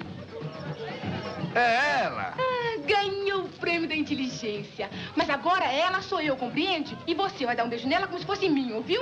É 1.56 2.02
ela. 2.04 2.34
Ah, 2.38 2.78
ganhou 2.86 3.44
o 3.44 3.50
prêmio 3.50 3.88
da 3.88 3.96
inteligência. 3.96 4.90
Mas 5.16 5.30
agora 5.30 5.66
ela 5.66 6.02
sou 6.02 6.20
eu, 6.20 6.36
compreende? 6.36 6.98
E 7.08 7.14
você 7.14 7.46
vai 7.46 7.56
dar 7.56 7.64
um 7.64 7.70
beijo 7.70 7.88
nela 7.88 8.08
como 8.08 8.20
se 8.20 8.26
fosse 8.26 8.50
mim, 8.50 8.74
ouviu? 8.74 9.02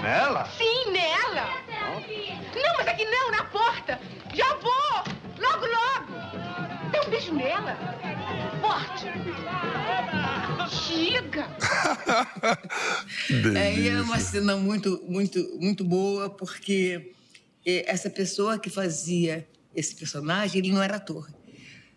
Nela? 0.00 0.46
Sim, 0.56 0.90
nela. 0.92 1.48
Não, 1.94 2.76
mas 2.78 2.88
aqui 2.88 3.04
não, 3.04 3.30
na 3.30 3.44
porta. 3.44 4.00
Já 4.34 4.54
vou. 4.56 5.04
Logo, 5.38 5.66
logo. 5.66 6.12
Dá 6.90 7.02
um 7.06 7.10
beijo 7.10 7.34
nela. 7.34 7.76
Forte. 8.60 9.06
Chega. 10.68 11.46
é, 13.58 13.88
é 13.88 14.00
uma 14.00 14.18
cena 14.18 14.56
muito, 14.56 15.02
muito, 15.08 15.58
muito 15.60 15.84
boa, 15.84 16.28
porque 16.30 17.12
essa 17.64 18.08
pessoa 18.08 18.58
que 18.58 18.70
fazia 18.70 19.46
esse 19.74 19.94
personagem, 19.94 20.58
ele 20.58 20.72
não 20.72 20.82
era 20.82 20.96
ator. 20.96 21.28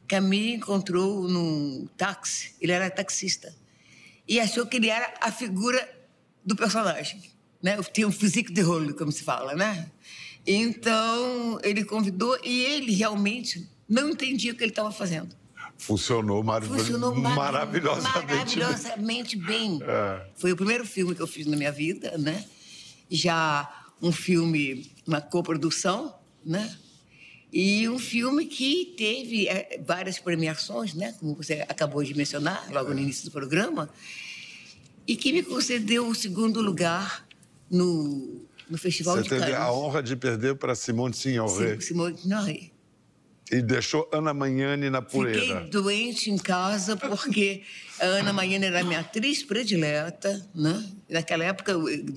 Camille 0.08 0.55
encontrou 0.55 1.27
num 1.27 1.88
táxi, 1.96 2.55
ele 2.60 2.72
era 2.72 2.89
taxista, 2.89 3.55
e 4.27 4.39
achou 4.39 4.65
que 4.65 4.77
ele 4.77 4.89
era 4.89 5.13
a 5.22 5.31
figura 5.31 5.88
do 6.43 6.55
personagem. 6.55 7.31
Né? 7.62 7.78
Tinha 7.94 8.08
um 8.08 8.12
físico 8.12 8.54
de 8.54 8.62
rolo, 8.62 8.94
como 8.94 9.12
se 9.12 9.24
fala, 9.24 9.56
né? 9.56 9.89
Então, 10.46 11.60
ele 11.63 11.84
convidou 11.84 12.38
e 12.44 12.62
ele 12.63 12.94
realmente 12.94 13.70
não 13.88 14.10
entendia 14.10 14.54
o 14.54 14.56
que 14.56 14.63
ele 14.63 14.72
estava 14.72 14.92
fazendo. 14.92 15.36
Funcionou, 15.78 16.44
mar... 16.44 16.62
Funcionou 16.62 17.16
maravilhosamente, 17.16 18.60
maravilhosamente 18.60 19.36
bem. 19.38 19.80
bem. 19.80 19.88
É. 19.88 20.25
Foi 20.36 20.51
o 20.51 20.56
primeiro 20.56 20.86
filme 20.86 21.16
que 21.16 21.22
eu 21.22 21.28
fiz 21.28 21.46
na 21.48 21.56
minha 21.56 21.72
vida, 21.72 22.18
né? 22.18 22.46
Já 23.10 23.88
um 24.01 24.12
filme, 24.12 24.92
uma 25.08 25.22
coprodução, 25.22 26.13
né? 26.46 26.78
E 27.51 27.88
um 27.89 27.98
filme 27.98 28.46
que 28.46 28.94
teve 28.98 29.48
é, 29.48 29.82
várias 29.86 30.20
premiações, 30.20 30.94
né? 30.94 31.16
Como 31.20 31.36
você 31.36 31.66
acabou 31.68 32.04
de 32.04 32.13
mencionar 32.13 32.68
logo 32.72 32.94
no 32.94 33.00
início 33.00 33.25
do 33.25 33.32
programa, 33.32 33.89
e 35.08 35.16
que 35.16 35.32
me 35.32 35.42
concedeu 35.42 36.08
o 36.08 36.13
segundo 36.13 36.62
lugar 36.62 37.25
no, 37.70 38.46
no 38.70 38.78
Festival 38.78 39.18
você 39.18 39.24
de 39.24 39.30
Cannes. 39.30 39.46
Você 39.46 39.52
teve 39.52 39.64
a 39.64 39.72
honra 39.72 40.04
de 40.04 40.16
perder 40.16 40.56
para 40.56 40.76
Simone 40.76 41.14
Signoret. 41.14 41.82
Simone 41.82 42.18
Signoret. 42.18 42.72
E 43.52 43.64
deixou 43.64 44.08
Ana 44.14 44.32
Magnani 44.32 44.92
na 44.92 45.02
poeira. 45.02 45.40
Fiquei 45.42 45.70
doente 45.72 46.30
em 46.30 46.38
casa 46.38 46.96
porque 46.96 47.64
a 48.00 48.06
Ana 48.06 48.32
Magnani 48.32 48.66
era 48.66 48.84
minha 48.84 49.00
atriz 49.00 49.42
predileta, 49.42 50.48
né? 50.54 50.86
Naquela 51.10 51.44
época, 51.46 51.74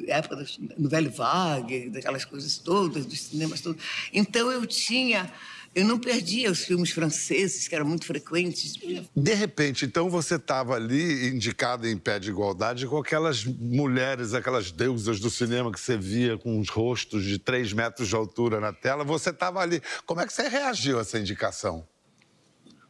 época 0.09 0.45
do 0.77 0.89
Velho 0.91 1.11
Vague, 1.11 1.89
daquelas 1.89 2.27
coisas 2.27 2.59
todas, 2.59 3.07
dos 3.07 3.19
cinemas 3.19 3.63
todos. 3.63 3.83
Então 4.13 4.53
eu 4.53 4.67
tinha 4.67 5.33
eu 5.75 5.87
não 5.87 5.99
perdia 5.99 6.51
os 6.51 6.65
filmes 6.65 6.91
franceses, 6.91 7.67
que 7.67 7.75
eram 7.75 7.87
muito 7.87 8.05
frequentes. 8.05 8.75
De 9.17 9.35
repente, 9.35 9.87
então, 9.87 10.11
você 10.11 10.35
estava 10.37 10.75
ali 10.75 11.29
indicada 11.29 11.89
em 11.89 11.97
pé 11.97 12.19
de 12.19 12.29
igualdade 12.29 12.87
com 12.87 12.99
aquelas 12.99 13.45
mulheres, 13.45 14.35
aquelas 14.35 14.71
deusas 14.71 15.19
do 15.19 15.31
cinema 15.31 15.73
que 15.73 15.81
você 15.81 15.97
via 15.97 16.37
com 16.37 16.61
os 16.61 16.69
rostos 16.69 17.25
de 17.25 17.39
três 17.39 17.73
metros 17.73 18.09
de 18.09 18.15
altura 18.15 18.61
na 18.61 18.73
tela. 18.73 19.03
Você 19.03 19.31
estava 19.31 19.61
ali. 19.61 19.81
Como 20.05 20.21
é 20.21 20.27
que 20.27 20.33
você 20.33 20.47
reagiu 20.47 20.99
a 20.99 21.01
essa 21.01 21.19
indicação? 21.19 21.87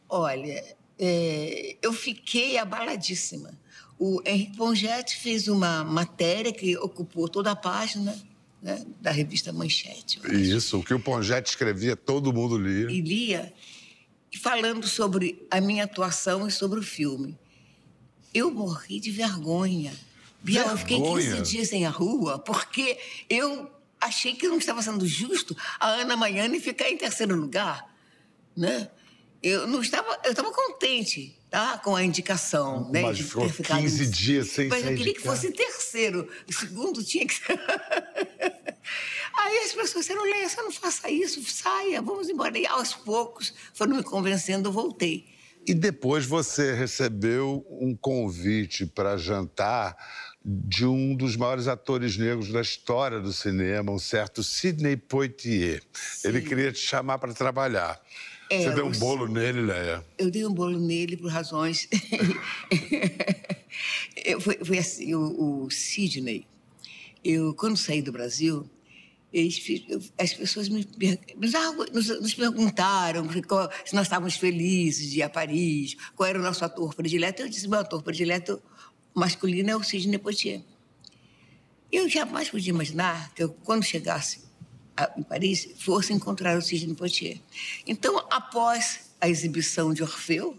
Olha, 0.08 0.64
é, 0.98 1.76
eu 1.80 1.92
fiquei 1.92 2.58
abaladíssima. 2.58 3.50
O 3.96 4.20
Henrique 4.26 4.56
Pongetti 4.56 5.16
fez 5.18 5.46
uma 5.46 5.84
matéria 5.84 6.52
que 6.52 6.76
ocupou 6.76 7.28
toda 7.28 7.52
a 7.52 7.56
página 7.56 8.12
né, 8.62 8.84
da 9.00 9.10
revista 9.10 9.52
Manchete. 9.52 10.20
Isso, 10.30 10.78
o 10.78 10.84
que 10.84 10.94
o 10.94 11.00
Pongetti 11.00 11.50
escrevia, 11.50 11.96
todo 11.96 12.32
mundo 12.32 12.56
lia. 12.56 12.90
E 12.90 13.00
lia, 13.00 13.52
falando 14.40 14.86
sobre 14.86 15.44
a 15.50 15.60
minha 15.60 15.84
atuação 15.84 16.46
e 16.46 16.50
sobre 16.50 16.78
o 16.78 16.82
filme. 16.82 17.36
Eu 18.32 18.50
morri 18.50 19.00
de 19.00 19.10
vergonha. 19.10 19.92
Biel, 20.40 20.66
eu 20.68 20.78
fiquei 20.78 21.00
15 21.00 21.42
dias 21.42 21.72
em 21.72 21.84
a 21.84 21.90
rua 21.90 22.38
porque 22.38 22.98
eu 23.28 23.70
achei 24.00 24.34
que 24.34 24.48
não 24.48 24.58
estava 24.58 24.82
sendo 24.82 25.06
justo 25.06 25.56
a 25.78 25.88
Ana 25.88 26.16
Maiane 26.16 26.58
ficar 26.58 26.88
em 26.88 26.96
terceiro 26.96 27.36
lugar, 27.36 27.88
né? 28.56 28.90
Eu 29.42 29.66
não 29.66 29.80
estava, 29.80 30.20
eu 30.24 30.30
estava 30.30 30.52
contente, 30.52 31.36
tá, 31.50 31.76
com 31.78 31.96
a 31.96 32.04
indicação, 32.04 32.88
né, 32.90 33.02
Mas 33.02 33.16
de 33.16 33.24
ficou 33.24 33.46
ter 33.46 33.52
ficado 33.52 33.80
15 33.80 34.06
dias 34.06 34.48
sem 34.50 34.68
Mas 34.68 34.86
eu 34.86 34.94
queria 34.94 35.14
que 35.14 35.20
fosse 35.20 35.50
terceiro, 35.50 36.28
o 36.48 36.52
segundo 36.52 37.02
tinha 37.02 37.26
que 37.26 37.34
ser 37.34 37.58
Aí 39.34 39.58
as 39.58 39.72
pessoas 39.72 40.04
disseram, 40.04 40.22
Leia, 40.24 40.48
você 40.48 40.62
não 40.62 40.70
faça 40.70 41.10
isso, 41.10 41.42
saia, 41.44 42.02
vamos 42.02 42.28
embora. 42.28 42.56
E 42.58 42.66
aos 42.66 42.94
poucos 42.94 43.52
foram 43.72 43.96
me 43.96 44.02
convencendo, 44.02 44.68
eu 44.68 44.72
voltei. 44.72 45.26
E 45.66 45.74
depois 45.74 46.26
você 46.26 46.74
recebeu 46.74 47.64
um 47.70 47.96
convite 47.96 48.84
para 48.84 49.16
jantar 49.16 49.96
de 50.44 50.84
um 50.84 51.14
dos 51.14 51.36
maiores 51.36 51.68
atores 51.68 52.16
negros 52.16 52.50
da 52.50 52.60
história 52.60 53.20
do 53.20 53.32
cinema, 53.32 53.92
um 53.92 53.98
certo 53.98 54.42
Sidney 54.42 54.96
Poitier. 54.96 55.82
Sim. 55.92 56.28
Ele 56.28 56.40
queria 56.40 56.72
te 56.72 56.80
chamar 56.80 57.18
para 57.18 57.32
trabalhar. 57.32 58.00
É, 58.52 58.64
você 58.64 58.74
deu 58.74 58.86
um 58.86 58.92
bolo 58.92 59.26
nele, 59.26 59.62
Leia? 59.62 60.04
Eu 60.18 60.30
dei 60.30 60.44
um 60.44 60.52
bolo 60.52 60.78
nele 60.78 61.16
por 61.16 61.30
razões. 61.30 61.88
foi, 64.40 64.58
foi 64.62 64.78
assim: 64.78 65.14
o, 65.14 65.64
o 65.64 65.70
Sidney, 65.70 66.46
eu, 67.24 67.54
quando 67.54 67.78
saí 67.78 68.02
do 68.02 68.12
Brasil, 68.12 68.68
as 70.18 70.34
pessoas 70.34 70.68
me, 70.68 70.86
nos, 71.92 72.08
nos 72.08 72.34
perguntaram 72.34 73.26
se 73.86 73.94
nós 73.94 74.06
estávamos 74.06 74.36
felizes 74.36 75.10
de 75.10 75.20
ir 75.20 75.22
a 75.22 75.30
Paris, 75.30 75.96
qual 76.14 76.28
era 76.28 76.38
o 76.38 76.42
nosso 76.42 76.62
ator 76.62 76.94
predileto. 76.94 77.40
Eu 77.40 77.48
disse: 77.48 77.66
meu 77.66 77.80
ator 77.80 78.02
predileto 78.02 78.62
masculino 79.14 79.70
é 79.70 79.76
o 79.76 79.82
Sidney 79.82 80.18
Poitier. 80.18 80.60
Eu 81.90 82.06
jamais 82.06 82.50
podia 82.50 82.70
imaginar 82.70 83.32
que 83.34 83.42
eu, 83.42 83.48
quando 83.48 83.82
chegasse 83.82 84.51
em 85.16 85.22
Paris, 85.22 85.68
fosse 85.78 86.12
encontrar 86.12 86.56
o 86.56 86.62
Sidney 86.62 86.94
Poitier. 86.94 87.38
Então, 87.86 88.18
após 88.30 89.10
a 89.20 89.28
exibição 89.28 89.94
de 89.94 90.02
Orfeu, 90.02 90.58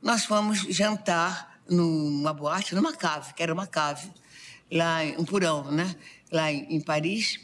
nós 0.00 0.24
fomos 0.24 0.60
jantar 0.60 1.60
numa 1.68 2.32
boate, 2.32 2.74
numa 2.74 2.92
cave, 2.92 3.34
que 3.34 3.42
era 3.42 3.52
uma 3.52 3.66
cave, 3.66 4.10
lá 4.70 5.04
em 5.04 5.16
um 5.18 5.24
porão, 5.24 5.70
né? 5.70 5.94
lá 6.32 6.50
em, 6.50 6.80
Paris, 6.80 7.38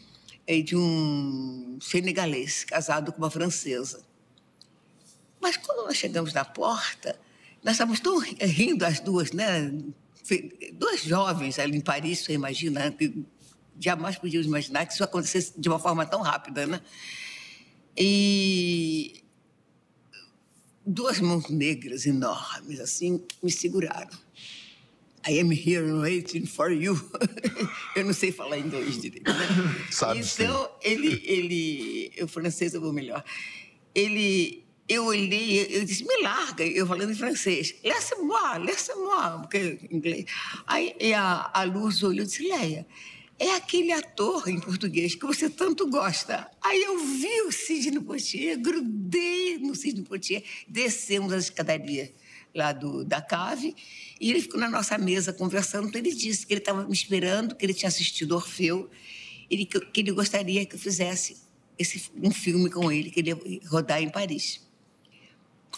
de 0.65 0.75
um 0.75 1.79
senegalês 1.81 2.65
casado 2.65 3.13
com 3.13 3.19
uma 3.19 3.31
francesa. 3.31 4.03
Mas 5.41 5.57
quando 5.57 5.87
nós 5.87 5.97
chegamos 5.97 6.33
na 6.33 6.45
porta, 6.45 7.21
nós 7.63 7.75
estávamos 7.75 8.01
tão 8.01 8.19
rindo 8.19 8.85
as 8.85 8.99
duas, 8.99 9.31
né? 9.33 9.71
Duas 10.73 11.03
jovens 11.03 11.59
ali 11.59 11.77
em 11.77 11.81
Paris, 11.81 12.21
você 12.21 12.33
imagina, 12.33 12.95
jamais 13.79 14.17
podíamos 14.17 14.47
imaginar 14.47 14.87
que 14.87 14.93
isso 14.93 15.05
acontecesse 15.05 15.59
de 15.59 15.69
uma 15.69 15.79
forma 15.79 16.05
tão 16.05 16.21
rápida, 16.21 16.67
né? 16.67 16.81
E 17.97 19.23
duas 20.87 21.21
mãos 21.21 21.49
negras 21.51 22.07
enormes 22.07 22.81
assim 22.81 23.23
me 23.43 23.51
seguraram. 23.51 24.17
I 25.27 25.41
am 25.41 25.51
here 25.53 25.93
waiting 25.93 26.47
for 26.47 26.71
you. 26.71 26.95
eu 27.95 28.05
não 28.05 28.15
sei 28.15 28.33
falar 28.33 28.59
inglês 28.59 29.01
direito, 29.01 29.31
né? 29.31 29.47
Sabe 29.91 30.21
então, 30.21 30.65
sim. 30.65 30.71
ele, 30.81 31.23
ele, 31.25 32.13
o 32.23 32.29
francês 32.29 32.73
eu 32.73 32.81
vou 32.81 32.93
melhor. 32.93 33.23
Ele, 33.95 34.65
eu 34.89 35.05
olhei, 35.05 35.67
eu 35.69 35.85
disse, 35.85 36.05
me 36.05 36.23
larga, 36.23 36.65
eu 36.65 36.87
falando 36.87 37.11
em 37.11 37.15
francês. 37.15 37.75
Laisse-moi, 37.85 38.59
laisse-moi, 38.61 39.41
porque 39.41 39.79
em 39.91 39.97
inglês. 39.97 40.25
Aí 40.67 40.95
a, 41.13 41.51
a 41.53 41.65
Luz 41.65 42.03
olhou 42.03 42.25
e 42.25 42.27
disse, 42.27 42.49
Leia, 42.49 42.87
é 43.38 43.54
aquele 43.54 43.92
ator 43.92 44.49
em 44.49 44.59
português 44.59 45.14
que 45.14 45.25
você 45.25 45.49
tanto 45.49 45.88
gosta. 45.88 46.50
Aí 46.61 46.83
eu 46.83 46.99
vi 46.99 47.42
o 47.42 47.52
Sidney 47.52 48.00
Poitier, 48.00 48.59
grudei 48.59 49.59
no 49.59 49.75
Sidney 49.75 50.04
Poitier, 50.04 50.42
descemos 50.66 51.33
as 51.33 51.45
escadarias 51.45 52.11
lá 52.54 52.73
do, 52.73 53.04
da 53.04 53.23
cave, 53.23 53.76
e 54.21 54.30
ele 54.30 54.42
ficou 54.42 54.59
na 54.59 54.68
nossa 54.68 54.99
mesa 54.99 55.33
conversando. 55.33 55.88
Então 55.88 56.00
ele 56.00 56.12
disse 56.12 56.45
que 56.45 56.52
ele 56.52 56.61
estava 56.61 56.85
me 56.85 56.92
esperando, 56.92 57.54
que 57.54 57.64
ele 57.64 57.75
tinha 57.75 57.88
assistido 57.88 58.35
Orfeu, 58.35 58.90
e 59.49 59.64
que, 59.64 59.80
que 59.80 60.00
ele 60.00 60.11
gostaria 60.11 60.66
que 60.66 60.75
eu 60.75 60.78
fizesse 60.78 61.37
esse, 61.78 62.11
um 62.21 62.33
filme 62.33 62.68
com 62.68 62.90
ele, 62.90 63.11
que 63.11 63.21
ele 63.21 63.30
ia 63.30 63.61
rodar 63.68 64.02
em 64.02 64.11
Paris. 64.11 64.61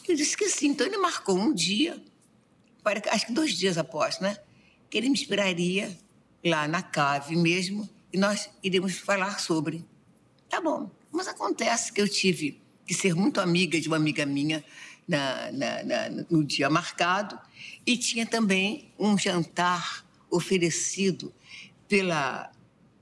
Eu 0.08 0.16
disse 0.16 0.36
que 0.36 0.48
sim. 0.48 0.68
Então 0.68 0.86
ele 0.86 0.96
marcou 0.96 1.38
um 1.38 1.52
dia, 1.52 2.02
acho 3.10 3.26
que 3.26 3.32
dois 3.32 3.52
dias 3.52 3.76
após, 3.76 4.18
né? 4.18 4.38
Que 4.88 4.96
ele 4.96 5.08
me 5.10 5.14
esperaria 5.14 5.96
lá 6.44 6.66
na 6.66 6.82
cave 6.82 7.36
mesmo 7.36 7.88
e 8.12 8.18
nós 8.18 8.50
iríamos 8.62 8.98
falar 8.98 9.38
sobre. 9.40 9.84
Tá 10.48 10.60
bom. 10.60 10.90
Mas 11.12 11.28
acontece 11.28 11.92
que 11.92 12.00
eu 12.00 12.08
tive 12.08 12.60
que 12.86 12.94
ser 12.94 13.14
muito 13.14 13.40
amiga 13.40 13.80
de 13.80 13.88
uma 13.88 13.96
amiga 13.96 14.24
minha 14.26 14.64
na, 15.06 15.52
na, 15.52 15.82
na, 15.82 16.10
no 16.30 16.44
dia 16.44 16.70
marcado 16.70 17.38
e 17.86 17.96
tinha 17.96 18.26
também 18.26 18.92
um 18.98 19.16
jantar 19.18 20.04
oferecido 20.30 21.32
pela 21.88 22.50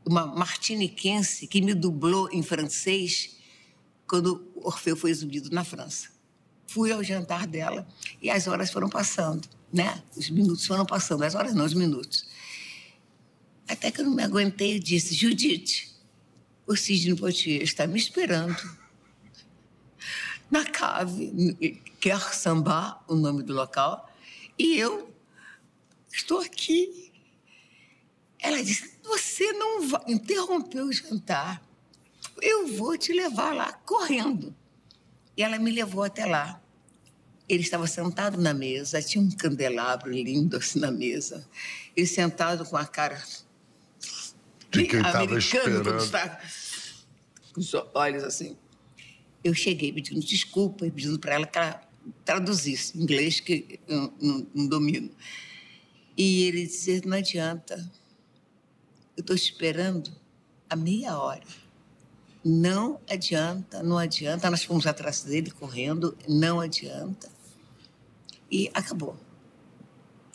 uma 0.07 0.27
martiniquense 0.27 1.47
que 1.47 1.61
me 1.61 1.75
dublou 1.75 2.31
em 2.33 2.43
francês 2.43 3.37
quando 4.07 4.51
Orfeu 4.57 4.97
foi 4.97 5.11
exibido 5.11 5.51
na 5.51 5.63
França. 5.63 6.09
Fui 6.67 6.91
ao 6.91 7.05
jantar 7.05 7.47
dela 7.47 7.87
e 8.23 8.31
as 8.31 8.47
horas 8.47 8.71
foram 8.71 8.89
passando, 8.89 9.47
né? 9.71 10.03
Os 10.17 10.31
minutos 10.31 10.67
foram 10.67 10.87
passando, 10.87 11.25
as 11.25 11.35
horas 11.35 11.55
não, 11.55 11.67
os 11.67 11.75
minutos. 11.75 12.25
Até 13.69 13.91
que 13.91 14.01
eu 14.01 14.07
não 14.07 14.15
me 14.15 14.23
aguentei 14.23 14.77
e 14.77 14.81
disse, 14.81 15.15
Judite, 15.15 15.95
o 16.67 16.75
Sidney 16.75 17.15
Poitier 17.15 17.63
está 17.63 17.87
me 17.87 17.99
esperando 17.99 18.57
na 20.51 20.65
cave, 20.65 21.81
Quer 22.01 22.21
Samba, 22.33 23.03
o 23.07 23.15
nome 23.15 23.43
do 23.43 23.53
local, 23.53 24.11
e 24.59 24.79
eu 24.79 25.15
estou 26.11 26.41
aqui. 26.41 27.13
Ela 28.39 28.63
disse, 28.63 28.99
você 29.03 29.53
não 29.53 29.87
vai 29.87 30.03
interromper 30.09 30.83
o 30.83 30.93
jantar. 30.93 31.63
Eu 32.41 32.69
vou 32.69 32.97
te 32.97 33.13
levar 33.13 33.55
lá 33.55 33.73
correndo. 33.73 34.55
E 35.37 35.43
ela 35.43 35.59
me 35.59 35.71
levou 35.71 36.05
até 36.05 36.25
lá. 36.25 36.63
Ele 37.49 37.63
estava 37.63 37.87
sentado 37.87 38.41
na 38.41 38.55
mesa, 38.55 39.03
tinha 39.03 39.23
um 39.23 39.31
candelabro 39.31 40.11
lindo 40.11 40.57
assim 40.57 40.79
na 40.79 40.91
mesa. 40.91 41.49
Ele 41.97 42.07
sentado 42.07 42.65
com 42.65 42.77
a 42.77 42.87
cara 42.87 43.21
de 44.71 44.85
quem 44.85 45.01
estava 45.01 45.39
esperando. 45.39 45.91
Com 47.53 47.61
os 47.61 47.75
olhos 47.95 48.25
assim. 48.25 48.57
Eu 49.43 49.55
cheguei 49.55 49.93
pedindo 49.93 50.21
desculpa 50.21 50.87
e 50.87 50.91
pedindo 50.91 51.19
para 51.19 51.35
ela 51.35 51.47
que 51.47 51.59
ela 51.59 51.89
traduzisse 52.25 52.99
inglês, 52.99 53.41
que 53.41 53.81
eu 53.87 54.13
não, 54.21 54.47
não 54.55 54.67
domino. 54.67 55.11
E 56.17 56.43
ele 56.43 56.67
disse: 56.67 57.07
não 57.07 57.17
adianta, 57.17 57.91
eu 59.17 59.21
estou 59.21 59.37
esperando 59.37 60.11
há 60.69 60.77
meia 60.77 61.17
hora. 61.17 61.43
Não 62.45 63.01
adianta, 63.09 63.83
não 63.83 63.99
adianta. 63.99 64.51
Nós 64.51 64.65
fomos 64.65 64.87
atrás 64.87 65.23
dele 65.23 65.51
correndo, 65.51 66.17
não 66.29 66.61
adianta. 66.61 67.31
E 68.51 68.71
acabou. 68.73 69.19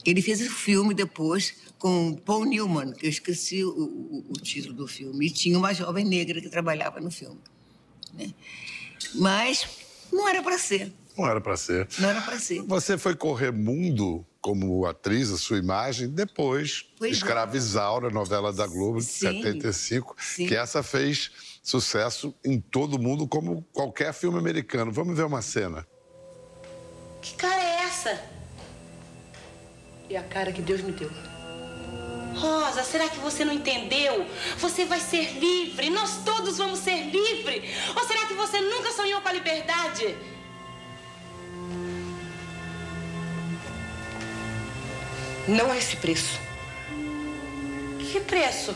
Ele 0.06 0.22
fez 0.22 0.42
o 0.42 0.52
filme 0.52 0.94
depois 0.94 1.56
com 1.84 2.16
Paul 2.16 2.46
Newman, 2.46 2.94
que 2.94 3.08
eu 3.08 3.10
esqueci 3.10 3.62
o, 3.62 3.70
o, 3.70 4.26
o, 4.30 4.34
título 4.36 4.74
do 4.74 4.88
filme, 4.88 5.26
e 5.26 5.30
tinha 5.30 5.58
uma 5.58 5.74
jovem 5.74 6.06
negra 6.06 6.40
que 6.40 6.48
trabalhava 6.48 7.02
no 7.02 7.12
filme. 7.12 7.42
Né? 8.14 8.34
Mas 9.16 9.68
não 10.10 10.30
era 10.30 10.42
para 10.42 10.58
ser. 10.58 10.94
Não 11.18 11.28
era 11.28 11.42
para 11.42 11.58
ser. 11.58 11.86
Não 12.00 12.10
era 12.10 12.22
para 12.22 12.40
ser. 12.40 12.64
Você 12.64 12.98
foi 12.98 13.18
correr 13.18 13.52
mundo 13.52 14.26
como 14.40 14.86
atriz, 14.86 15.30
a 15.30 15.38
sua 15.38 15.58
imagem, 15.58 16.08
depois 16.08 16.86
pois 16.98 17.12
é. 17.12 17.16
Escravizaura, 17.16 18.10
novela 18.10 18.54
da 18.54 18.66
Globo 18.66 19.00
de 19.00 19.06
sim, 19.06 19.44
75, 19.44 20.16
sim. 20.18 20.48
que 20.48 20.56
essa 20.56 20.82
fez 20.82 21.32
sucesso 21.62 22.34
em 22.46 22.62
todo 22.62 22.98
mundo, 22.98 23.28
como 23.28 23.62
qualquer 23.74 24.14
filme 24.14 24.40
americano. 24.40 24.90
Vamos 24.90 25.18
ver 25.18 25.26
uma 25.26 25.42
cena. 25.42 25.86
Que 27.22 27.36
cara 27.36 27.62
é 27.62 27.84
essa? 27.84 28.24
É 30.10 30.16
a 30.16 30.24
cara 30.24 30.54
que 30.54 30.62
Deus 30.62 30.80
me 30.80 30.94
deu. 30.94 31.12
Rosa, 32.36 32.84
será 32.84 33.08
que 33.08 33.20
você 33.20 33.46
não 33.46 33.54
entendeu? 33.54 34.26
Você 34.58 34.86
vai 34.86 35.00
ser 35.00 35.34
livre, 35.40 35.90
nós 35.90 36.20
todos 36.26 36.58
vamos 36.58 36.80
ser 36.80 37.10
livres. 37.10 37.64
Ou 37.96 38.06
será 38.06 38.26
que 38.26 38.34
você 38.34 38.60
nunca 38.60 38.92
sonhou 38.92 39.22
com 39.22 39.30
a 39.30 39.34
liberdade? 39.34 40.16
Não 45.48 45.72
há 45.72 45.78
esse 45.78 45.98
preço. 45.98 46.40
Que 48.00 48.20
preço? 48.22 48.76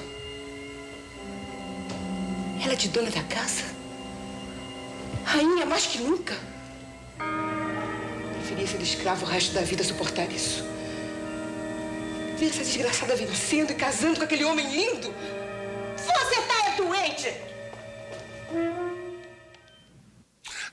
Ela 2.62 2.73
é 2.73 2.75
de 2.75 2.89
dona 2.89 3.10
da 3.10 3.23
casa. 3.23 3.63
Rainha 5.23 5.65
mais 5.65 5.86
que 5.86 5.99
nunca. 5.99 6.36
Preferia 8.34 8.67
ser 8.67 8.82
escravo 8.82 9.25
o 9.25 9.29
resto 9.29 9.53
da 9.53 9.62
vida 9.62 9.84
suportar 9.84 10.32
isso. 10.32 10.76
Ver 12.38 12.50
essa 12.50 12.63
desgraçada 12.63 13.15
vencendo 13.15 13.71
e 13.71 13.73
casando 13.73 14.17
com 14.17 14.23
aquele 14.23 14.45
homem 14.45 14.69
lindo. 14.69 15.12
Você 15.97 16.41
tá 16.43 16.76
doente! 16.78 17.34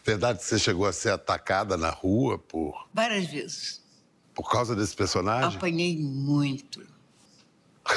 Verdade 0.04 0.40
que 0.40 0.44
você 0.44 0.58
chegou 0.58 0.84
a 0.84 0.92
ser 0.92 1.10
atacada 1.10 1.78
na 1.78 1.88
rua 1.88 2.38
por. 2.38 2.86
Várias 2.92 3.26
vezes. 3.26 3.82
Por 4.34 4.50
causa 4.50 4.76
desse 4.76 4.94
personagem? 4.94 5.56
Apanhei 5.56 5.96
muito. 5.96 6.86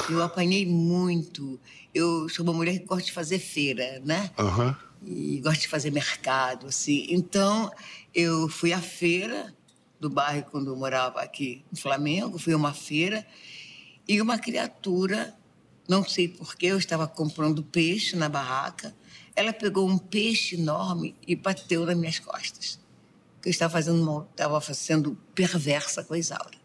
Eu 0.09 0.23
apanhei 0.23 0.65
muito. 0.65 1.59
Eu 1.93 2.29
sou 2.29 2.45
uma 2.45 2.53
mulher 2.53 2.79
que 2.79 2.85
gosta 2.85 3.03
de 3.03 3.11
fazer 3.11 3.39
feira, 3.39 4.01
né? 4.05 4.31
Uhum. 4.37 4.75
E 5.05 5.41
gosto 5.41 5.61
de 5.61 5.67
fazer 5.67 5.91
mercado, 5.91 6.67
assim. 6.67 7.05
Então, 7.09 7.69
eu 8.15 8.47
fui 8.47 8.71
à 8.71 8.79
feira 8.79 9.53
do 9.99 10.09
bairro 10.09 10.45
quando 10.49 10.67
eu 10.71 10.75
morava 10.77 11.21
aqui 11.21 11.65
no 11.69 11.77
Flamengo. 11.77 12.37
Fui 12.37 12.53
a 12.53 12.57
uma 12.57 12.73
feira 12.73 13.25
e 14.07 14.21
uma 14.21 14.37
criatura, 14.39 15.35
não 15.87 16.03
sei 16.03 16.27
porquê, 16.27 16.67
eu 16.67 16.77
estava 16.77 17.07
comprando 17.07 17.63
peixe 17.63 18.15
na 18.15 18.29
barraca. 18.29 18.95
Ela 19.35 19.53
pegou 19.53 19.87
um 19.87 19.97
peixe 19.97 20.55
enorme 20.55 21.15
e 21.27 21.35
bateu 21.35 21.85
nas 21.85 21.97
minhas 21.97 22.19
costas 22.19 22.79
que 23.41 23.49
eu 23.49 23.51
estava 23.51 23.71
fazendo 23.71 24.03
mal, 24.03 24.27
estava 24.31 24.59
sendo 24.73 25.17
perversa 25.33 26.03
com 26.03 26.13
a 26.13 26.19
Isaura. 26.19 26.57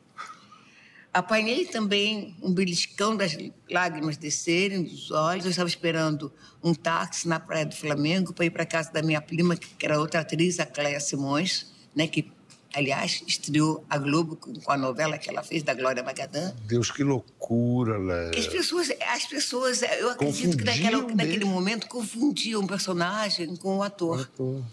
Apanhei 1.13 1.67
também 1.67 2.35
um 2.43 2.53
beliscão 2.55 3.15
das 3.15 3.37
lágrimas 3.71 4.17
descerem 4.17 4.83
dos 4.83 5.11
olhos. 5.11 5.45
Eu 5.45 5.51
estava 5.51 5.69
esperando 5.69 6.33
um 6.65 6.73
táxi 6.73 7.29
na 7.29 7.39
Praia 7.39 7.67
do 7.67 7.77
Flamengo 7.77 8.33
para 8.33 8.47
ir 8.47 8.51
para 8.51 8.65
casa 8.65 8.91
da 8.91 9.03
minha 9.03 9.21
prima, 9.21 9.55
que 9.55 9.85
era 9.85 10.01
outra 10.01 10.21
atriz, 10.21 10.59
a 10.59 10.65
Cléia 10.65 10.99
Simões, 10.99 11.71
né, 11.95 12.07
que, 12.07 12.33
aliás, 12.75 13.23
estreou 13.27 13.85
a 13.89 13.99
Globo 13.99 14.37
com, 14.37 14.73
a 14.73 14.77
novela 14.77 15.19
que 15.19 15.29
ela 15.29 15.43
fez, 15.43 15.63
da 15.63 15.75
Glória 15.75 16.03
Magadã. 16.03 16.53
Deus, 16.67 16.91
que 16.91 17.03
loucura, 17.03 17.99
Léa. 17.99 18.31
As 18.37 18.47
pessoas, 18.47 18.91
as 19.09 19.27
pessoas 19.27 19.83
eu 19.83 20.11
acredito 20.11 20.57
que 20.57 20.65
naquela, 20.65 21.03
naquele 21.15 21.45
momento 21.45 21.89
confundiam 21.89 22.63
o 22.63 22.67
personagem 22.67 23.55
com 23.57 23.79
o 23.79 23.83
ator. 23.83 24.19
O 24.19 24.23
ator. 24.23 24.65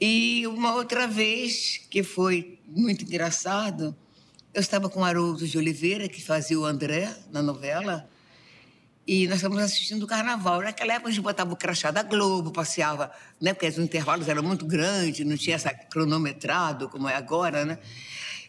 E 0.00 0.46
uma 0.46 0.74
outra 0.74 1.06
vez, 1.06 1.80
que 1.90 2.02
foi 2.02 2.58
muito 2.66 3.04
engraçado, 3.04 3.94
eu 4.54 4.60
estava 4.60 4.88
com 4.88 5.00
o 5.00 5.04
Haroldo 5.04 5.46
de 5.46 5.58
Oliveira, 5.58 6.08
que 6.08 6.22
fazia 6.22 6.58
o 6.58 6.64
André 6.64 7.14
na 7.30 7.42
novela, 7.42 8.08
e 9.06 9.26
nós 9.26 9.36
estávamos 9.36 9.64
assistindo 9.64 10.02
o 10.02 10.06
carnaval. 10.06 10.62
Naquela 10.62 10.94
época 10.94 11.08
a 11.08 11.12
gente 11.12 11.22
botava 11.22 11.52
o 11.52 11.56
crachá 11.56 11.90
da 11.90 12.02
Globo, 12.02 12.50
passeava, 12.50 13.10
né? 13.40 13.52
Porque 13.52 13.66
os 13.66 13.78
intervalos 13.78 14.28
eram 14.28 14.42
muito 14.42 14.66
grandes, 14.66 15.26
não 15.26 15.36
tinha 15.36 15.56
essa 15.56 15.72
cronometrado 15.72 16.88
como 16.88 17.08
é 17.08 17.16
agora, 17.16 17.64
né? 17.64 17.78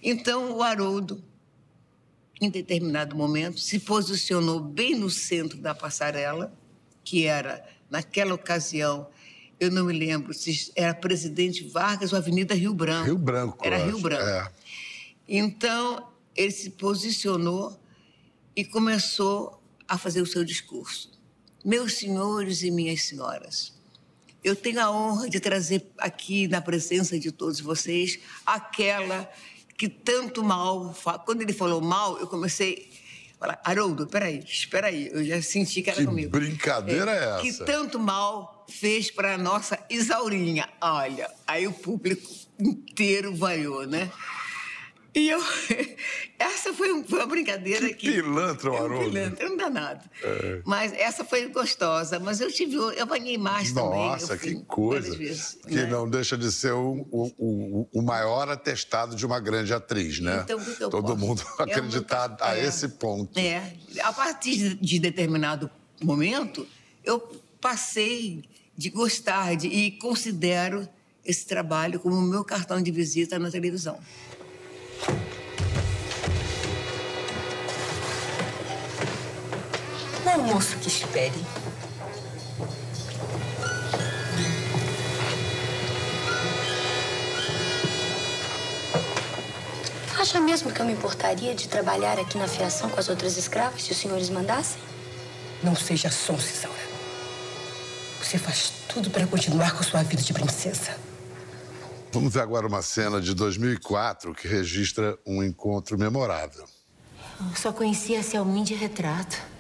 Então 0.04 0.52
o 0.56 0.64
Haroldo, 0.64 1.24
em 2.40 2.50
determinado 2.50 3.16
momento, 3.16 3.60
se 3.60 3.80
posicionou 3.80 4.60
bem 4.60 4.96
no 4.96 5.10
centro 5.10 5.58
da 5.58 5.74
passarela, 5.74 6.54
que 7.04 7.26
era, 7.26 7.64
naquela 7.90 8.34
ocasião, 8.34 9.08
eu 9.60 9.70
não 9.70 9.86
me 9.86 9.94
lembro 9.94 10.34
se 10.34 10.72
era 10.76 10.94
Presidente 10.94 11.64
Vargas 11.68 12.12
ou 12.12 12.18
Avenida 12.18 12.56
Rio 12.56 12.74
Branco. 12.74 13.06
Rio 13.06 13.18
Branco. 13.18 13.58
Era 13.64 13.78
Rio. 13.78 14.00
Branco. 14.00 14.24
É. 14.24 14.52
Então, 15.28 16.08
ele 16.36 16.52
se 16.52 16.72
posicionou 16.72 17.80
e 18.56 18.66
começou 18.66 19.61
a 19.92 19.98
fazer 19.98 20.22
o 20.22 20.26
seu 20.26 20.46
discurso. 20.46 21.12
Meus 21.66 21.96
senhores 21.96 22.64
e 22.64 22.72
minhas 22.72 23.04
senhoras, 23.04 23.74
eu 24.42 24.56
tenho 24.56 24.80
a 24.80 24.90
honra 24.90 25.30
de 25.30 25.38
trazer 25.42 25.86
aqui, 25.98 26.48
na 26.48 26.62
presença 26.62 27.20
de 27.20 27.30
todos 27.30 27.60
vocês, 27.60 28.18
aquela 28.46 29.30
que 29.78 29.90
tanto 29.90 30.46
mal. 30.46 30.96
Quando 31.26 31.42
ele 31.42 31.52
falou 31.52 31.82
mal, 31.82 32.18
eu 32.20 32.28
comecei 32.28 32.90
Fala, 33.38 33.60
Haroldo, 33.64 34.06
peraí, 34.06 34.38
espera 34.46 34.88
aí, 34.88 35.10
eu 35.12 35.26
já 35.26 35.42
senti 35.42 35.82
que 35.82 35.90
era 35.90 35.98
que 35.98 36.06
comigo. 36.06 36.30
brincadeira 36.30 37.12
é, 37.12 37.16
é 37.16 37.24
essa? 37.24 37.42
Que 37.42 37.66
tanto 37.66 38.00
mal 38.00 38.68
fez 38.70 39.10
para 39.10 39.36
nossa 39.36 39.84
Isaurinha. 39.90 40.70
Olha, 40.80 41.28
aí 41.48 41.68
o 41.68 41.74
público 41.74 42.30
inteiro 42.60 43.36
vaiou, 43.36 43.88
né? 43.88 44.12
E 45.14 45.30
eu. 45.30 45.40
Essa 46.40 46.74
foi, 46.74 47.04
foi 47.04 47.20
uma 47.20 47.28
brincadeira 47.28 47.88
que. 47.90 47.96
que 47.96 48.14
pilantra, 48.14 48.70
é 48.70 48.72
um 48.72 48.78
Haroldo. 48.78 49.12
pilantra, 49.12 49.52
um 49.52 49.58
danado. 49.58 50.10
É. 50.24 50.62
Mas 50.66 50.94
essa 50.94 51.24
foi 51.24 51.48
gostosa. 51.50 52.20
Mas 52.20 52.40
eu 52.40 52.52
tive. 52.52 52.76
Eu 52.76 53.04
apanhei 53.04 53.38
mais 53.38 53.74
Nossa, 53.74 53.90
também. 53.90 54.08
Nossa, 54.08 54.38
que 54.38 54.56
coisa. 54.64 55.16
Vezes, 55.18 55.60
que 55.68 55.76
né? 55.76 55.86
não 55.88 56.10
deixa 56.10 56.38
de 56.38 56.52
ser 56.52 56.72
o, 56.72 57.06
o, 57.12 57.88
o, 57.94 58.02
maior 58.02 58.50
atestado 58.50 59.16
de 59.16 59.26
uma 59.26 59.40
grande 59.40 59.74
atriz, 59.74 60.20
né? 60.20 60.42
Então, 60.44 60.60
que 60.60 60.72
que 60.72 60.80
Todo 60.80 61.04
posso? 61.04 61.18
mundo 61.18 61.44
acreditar 61.60 62.38
a 62.40 62.58
é, 62.58 62.66
esse 62.66 62.88
ponto. 62.88 63.38
É. 63.38 63.74
A 64.02 64.14
partir 64.14 64.76
de 64.76 65.00
determinado 65.00 65.70
momento, 66.02 66.66
eu 67.04 67.20
passei 67.60 68.44
de 68.78 68.90
gostar 68.90 69.56
de, 69.56 69.68
e 69.68 69.92
considero 69.92 70.88
esse 71.24 71.46
trabalho 71.46 72.00
como 72.00 72.16
o 72.16 72.22
meu 72.22 72.44
cartão 72.44 72.82
de 72.82 72.92
visita 72.92 73.38
na 73.38 73.52
televisão. 73.52 74.00
Não, 80.32 80.44
moço, 80.44 80.78
que 80.78 80.88
espere. 80.88 81.44
Acha 90.18 90.40
mesmo 90.40 90.72
que 90.72 90.80
eu 90.80 90.86
me 90.86 90.94
importaria 90.94 91.54
de 91.54 91.68
trabalhar 91.68 92.18
aqui 92.18 92.38
na 92.38 92.48
fiação 92.48 92.90
com 92.90 92.98
as 92.98 93.10
outras 93.10 93.36
escravas 93.36 93.84
se 93.84 93.92
os 93.92 93.98
senhores 93.98 94.30
mandassem? 94.30 94.82
Não 95.62 95.76
seja 95.76 96.10
sonsa, 96.10 96.50
Isaura. 96.50 96.92
Você 98.24 98.38
faz 98.38 98.72
tudo 98.88 99.10
para 99.10 99.28
continuar 99.28 99.76
com 99.76 99.84
sua 99.84 100.02
vida 100.02 100.22
de 100.22 100.32
princesa. 100.32 100.96
Vamos 102.14 102.34
ver 102.34 102.40
agora 102.40 102.66
uma 102.66 102.82
cena 102.82 103.20
de 103.20 103.34
2004 103.34 104.34
que 104.34 104.48
registra 104.48 105.20
um 105.28 105.44
encontro 105.44 105.98
memorável. 105.98 106.66
Eu 107.42 107.56
só 107.58 107.74
conhecia 107.74 108.22
a 108.22 108.24
Selmin 108.24 108.64
de 108.64 108.76
retrato. 108.76 109.52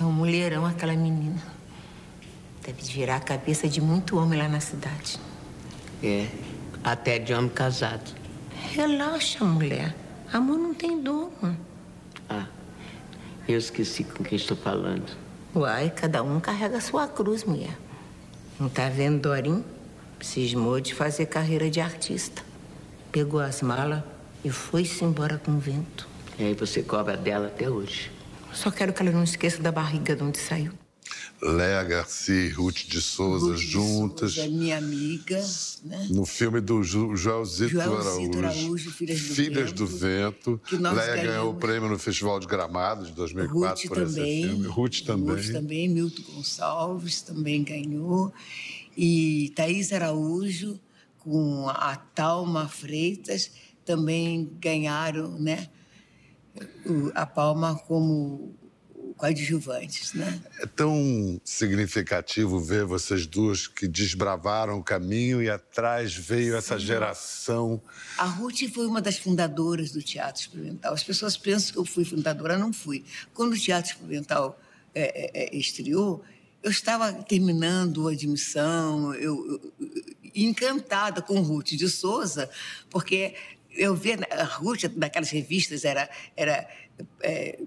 É 0.00 0.04
um 0.04 0.12
mulherão 0.12 0.64
aquela 0.66 0.94
menina. 0.94 1.42
Deve 2.64 2.82
virar 2.82 3.16
a 3.16 3.20
cabeça 3.20 3.68
de 3.68 3.80
muito 3.80 4.16
homem 4.16 4.38
lá 4.38 4.48
na 4.48 4.60
cidade. 4.60 5.18
É, 6.02 6.28
até 6.82 7.18
de 7.18 7.34
homem 7.34 7.50
casado. 7.50 8.14
Relaxa, 8.72 9.44
mulher. 9.44 9.94
Amor 10.32 10.58
não 10.58 10.72
tem 10.72 11.02
dono. 11.02 11.56
Ah, 12.28 12.46
eu 13.46 13.58
esqueci 13.58 14.04
com 14.04 14.24
quem 14.24 14.36
estou 14.36 14.56
falando. 14.56 15.10
Uai, 15.54 15.90
cada 15.90 16.22
um 16.22 16.40
carrega 16.40 16.78
a 16.78 16.80
sua 16.80 17.06
cruz, 17.06 17.44
mulher. 17.44 17.76
Não 18.58 18.68
tá 18.68 18.88
vendo, 18.88 19.20
Dorim? 19.20 19.64
Cismou 20.20 20.80
de 20.80 20.94
fazer 20.94 21.26
carreira 21.26 21.68
de 21.68 21.80
artista. 21.80 22.42
Pegou 23.10 23.40
as 23.40 23.60
malas 23.60 24.02
e 24.44 24.50
foi-se 24.50 25.04
embora 25.04 25.36
com 25.36 25.52
o 25.52 25.58
vento. 25.58 26.08
E 26.38 26.44
aí 26.44 26.54
você 26.54 26.82
cobra 26.82 27.16
dela 27.16 27.48
até 27.48 27.68
hoje. 27.68 28.10
Só 28.54 28.70
quero 28.70 28.92
que 28.92 29.02
ela 29.02 29.10
não 29.10 29.24
esqueça 29.24 29.62
da 29.62 29.72
barriga 29.72 30.14
de 30.14 30.22
onde 30.22 30.38
saiu. 30.38 30.72
Léa 31.42 31.82
Garcia 31.82 32.46
e 32.46 32.48
Ruth 32.50 32.86
de 32.86 33.00
Souza 33.00 33.46
Ruth 33.46 33.56
de 33.56 33.66
juntas. 33.66 34.34
Souza, 34.34 34.48
minha 34.48 34.78
amiga. 34.78 35.44
Né? 35.84 36.06
No 36.10 36.24
filme 36.24 36.60
do 36.60 36.84
Ju, 36.84 37.16
Joelzito 37.16 37.80
Araújo, 37.80 38.38
Araújo, 38.38 38.90
Filhas 38.92 39.20
do 39.20 39.34
Filhas 39.34 39.70
Vento, 39.70 39.74
do 39.74 39.86
Vento. 39.86 40.60
Léa 40.70 41.16
ganhou 41.24 41.50
o 41.50 41.54
prêmio 41.54 41.88
no 41.88 41.98
Festival 41.98 42.38
de 42.38 42.46
Gramado 42.46 43.06
de 43.06 43.12
2004 43.12 43.58
Ruth 43.58 43.88
por 43.88 43.96
também. 43.96 44.40
esse 44.40 44.48
filme. 44.48 44.66
Ruth 44.68 45.00
também. 45.00 45.34
Ruth 45.34 45.52
também, 45.52 45.88
Milton 45.88 46.22
Gonçalves 46.32 47.22
também 47.22 47.64
ganhou. 47.64 48.32
E 48.96 49.52
Thaís 49.56 49.92
Araújo 49.92 50.78
com 51.18 51.68
a 51.68 51.96
Talma 51.96 52.68
Freitas 52.68 53.50
também 53.84 54.48
ganharam, 54.60 55.38
né? 55.40 55.68
A 57.14 57.26
palma 57.26 57.74
como 57.86 58.54
coadjuvantes, 59.16 60.14
né? 60.14 60.40
É 60.60 60.66
tão 60.66 61.40
significativo 61.44 62.58
ver 62.58 62.84
vocês 62.84 63.26
duas 63.26 63.66
que 63.66 63.86
desbravaram 63.86 64.78
o 64.78 64.82
caminho 64.82 65.42
e 65.42 65.48
atrás 65.48 66.14
veio 66.14 66.56
essa 66.56 66.78
geração. 66.78 67.80
A 68.18 68.24
Ruth 68.24 68.62
foi 68.74 68.86
uma 68.86 69.00
das 69.00 69.18
fundadoras 69.18 69.92
do 69.92 70.02
Teatro 70.02 70.42
Experimental. 70.42 70.92
As 70.92 71.04
pessoas 71.04 71.36
pensam 71.36 71.72
que 71.72 71.78
eu 71.78 71.84
fui 71.84 72.04
fundadora, 72.04 72.58
não 72.58 72.72
fui. 72.72 73.04
Quando 73.32 73.52
o 73.52 73.58
Teatro 73.58 73.92
Experimental 73.92 74.58
é, 74.94 75.40
é, 75.42 75.44
é, 75.44 75.56
estreou, 75.56 76.22
eu 76.62 76.70
estava 76.70 77.12
terminando 77.12 78.08
a 78.08 78.12
admissão, 78.12 79.14
eu- 79.14 79.60
eu- 79.80 79.90
encantada 80.34 81.20
com 81.20 81.40
Ruth 81.40 81.70
de 81.72 81.88
Souza, 81.88 82.48
porque 82.90 83.34
eu 83.74 83.94
via 83.94 84.18
a 84.30 84.44
Ruth 84.44 84.84
daquelas 84.96 85.30
revistas 85.30 85.84
era 85.84 86.08
era 86.36 86.68
é, 87.22 87.58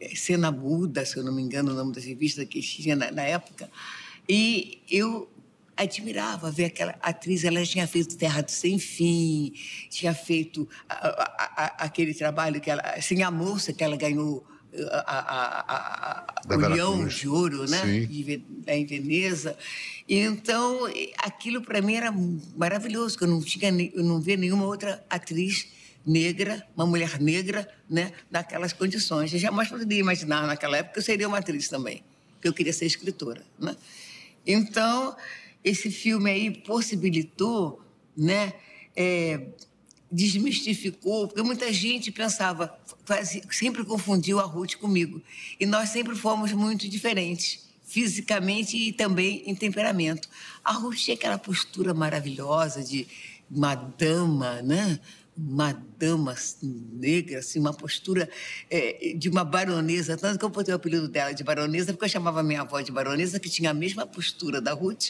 é, 0.00 0.16
Cena 0.16 0.50
Muda, 0.50 1.04
se 1.04 1.16
eu 1.16 1.22
não 1.24 1.32
me 1.34 1.42
engano, 1.42 1.72
o 1.72 1.74
nome 1.74 1.92
das 1.92 2.04
revistas 2.04 2.46
que 2.46 2.60
tinha 2.60 2.96
na, 2.96 3.10
na 3.10 3.22
época, 3.22 3.70
e 4.28 4.82
eu 4.90 5.30
admirava 5.76 6.50
ver 6.50 6.66
aquela 6.66 6.94
atriz. 7.00 7.44
Ela 7.44 7.64
tinha 7.64 7.86
feito 7.86 8.16
Terra 8.16 8.42
do 8.42 8.50
Sem 8.50 8.78
Fim, 8.78 9.52
tinha 9.88 10.12
feito 10.14 10.68
a- 10.88 10.94
a- 11.08 11.64
a- 11.64 11.84
aquele 11.84 12.12
trabalho 12.14 12.60
que 12.60 12.70
ela, 12.70 13.00
sem 13.00 13.22
a 13.22 13.30
moça 13.30 13.72
que 13.72 13.82
ela 13.82 13.96
ganhou 13.96 14.46
a, 14.90 15.18
a, 15.18 16.24
a, 16.48 16.54
o 16.54 16.56
Leão 16.56 17.06
de 17.06 17.28
Ouro, 17.28 17.68
né? 17.68 18.06
De 18.06 18.42
em 18.66 18.86
Veneza. 18.86 19.56
Então 20.08 20.80
aquilo 21.18 21.62
para 21.62 21.82
mim 21.82 21.94
era 21.94 22.12
maravilhoso, 22.56 23.16
que 23.18 23.24
eu 23.24 23.28
não 23.28 23.40
tinha, 23.42 23.70
eu 23.94 24.02
não 24.02 24.20
via 24.20 24.36
nenhuma 24.36 24.64
outra 24.64 25.04
atriz 25.10 25.68
negra, 26.04 26.66
uma 26.74 26.86
mulher 26.86 27.20
negra, 27.20 27.68
né, 27.88 28.12
naquelas 28.30 28.72
condições. 28.72 29.32
Eu 29.32 29.38
jamais 29.38 29.68
poderia 29.68 30.00
imaginar 30.00 30.46
naquela 30.46 30.78
época 30.78 30.94
que 30.94 30.98
eu 30.98 31.04
seria 31.04 31.28
uma 31.28 31.38
atriz 31.38 31.68
também, 31.68 32.02
que 32.40 32.48
eu 32.48 32.52
queria 32.52 32.72
ser 32.72 32.86
escritora, 32.86 33.44
né? 33.58 33.76
Então 34.46 35.16
esse 35.62 35.90
filme 35.90 36.30
aí 36.30 36.50
possibilitou, 36.50 37.80
né, 38.16 38.52
é, 38.96 39.46
desmistificou, 40.12 41.26
porque 41.26 41.42
muita 41.42 41.72
gente 41.72 42.12
pensava, 42.12 42.78
sempre 43.50 43.82
confundiu 43.82 44.38
a 44.38 44.44
Ruth 44.44 44.74
comigo. 44.74 45.22
E 45.58 45.64
nós 45.64 45.88
sempre 45.88 46.14
fomos 46.14 46.52
muito 46.52 46.86
diferentes, 46.86 47.66
fisicamente 47.82 48.76
e 48.76 48.92
também 48.92 49.42
em 49.46 49.54
temperamento. 49.54 50.28
A 50.62 50.72
Ruth 50.72 50.96
tinha 50.96 51.16
aquela 51.16 51.38
postura 51.38 51.94
maravilhosa 51.94 52.84
de 52.84 53.08
uma 53.50 53.74
dama, 53.74 54.60
né? 54.60 55.00
Uma 55.34 55.72
dama 55.98 56.36
negra, 56.62 57.38
assim, 57.38 57.58
uma 57.58 57.72
postura 57.72 58.28
eh, 58.70 59.14
de 59.16 59.30
uma 59.30 59.44
baronesa. 59.44 60.14
Tanto 60.14 60.38
que 60.38 60.44
eu 60.44 60.50
botei 60.50 60.74
o 60.74 60.76
apelido 60.76 61.08
dela 61.08 61.32
de 61.32 61.42
baronesa, 61.42 61.94
porque 61.94 62.04
eu 62.04 62.08
chamava 62.10 62.42
minha 62.42 62.60
avó 62.60 62.82
de 62.82 62.92
baronesa, 62.92 63.40
que 63.40 63.48
tinha 63.48 63.70
a 63.70 63.74
mesma 63.74 64.06
postura 64.06 64.60
da 64.60 64.74
Ruth. 64.74 65.08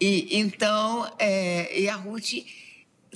E 0.00 0.38
então, 0.38 1.12
eh, 1.18 1.80
e 1.80 1.88
a 1.88 1.96
Ruth 1.96 2.44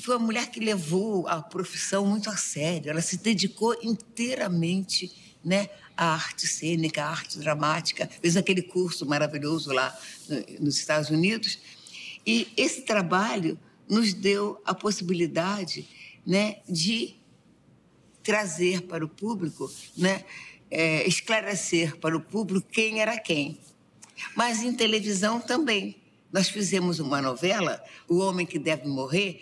foi 0.01 0.17
uma 0.17 0.27
mulher 0.27 0.51
que 0.51 0.61
levou 0.61 1.29
a 1.29 1.41
profissão 1.41 2.07
muito 2.07 2.29
a 2.29 2.37
sério. 2.37 2.91
Ela 2.91 3.01
se 3.01 3.17
dedicou 3.17 3.77
inteiramente 3.83 5.13
né, 5.45 5.69
à 5.97 6.13
arte 6.15 6.47
cênica, 6.47 7.05
à 7.05 7.11
arte 7.11 7.39
dramática. 7.39 8.09
Fez 8.21 8.37
aquele 8.37 8.63
curso 8.63 9.07
maravilhoso 9.07 9.73
lá 9.73 9.97
eh, 10.31 10.57
nos 10.59 10.77
Estados 10.77 11.11
Unidos. 11.11 11.59
E 12.27 12.49
esse 12.57 12.83
trabalho 12.83 13.59
nos 13.89 14.13
deu 14.13 14.61
a 14.65 14.75
possibilidade 14.75 15.87
né, 16.27 16.59
de 16.69 17.15
trazer 18.23 18.83
para 18.83 19.05
o 19.05 19.09
público, 19.09 19.71
né, 19.97 20.25
eh, 20.71 21.07
esclarecer 21.07 21.97
para 21.99 22.17
o 22.17 22.21
público 22.21 22.67
quem 22.71 23.01
era 23.01 23.19
quem. 23.19 23.59
Mas 24.35 24.63
em 24.63 24.73
televisão 24.73 25.41
também. 25.41 25.97
Nós 26.33 26.49
fizemos 26.49 26.99
uma 26.99 27.23
novela, 27.23 27.81
O 28.09 28.19
Homem 28.19 28.45
que 28.45 28.59
Deve 28.59 28.89
Morrer, 28.89 29.41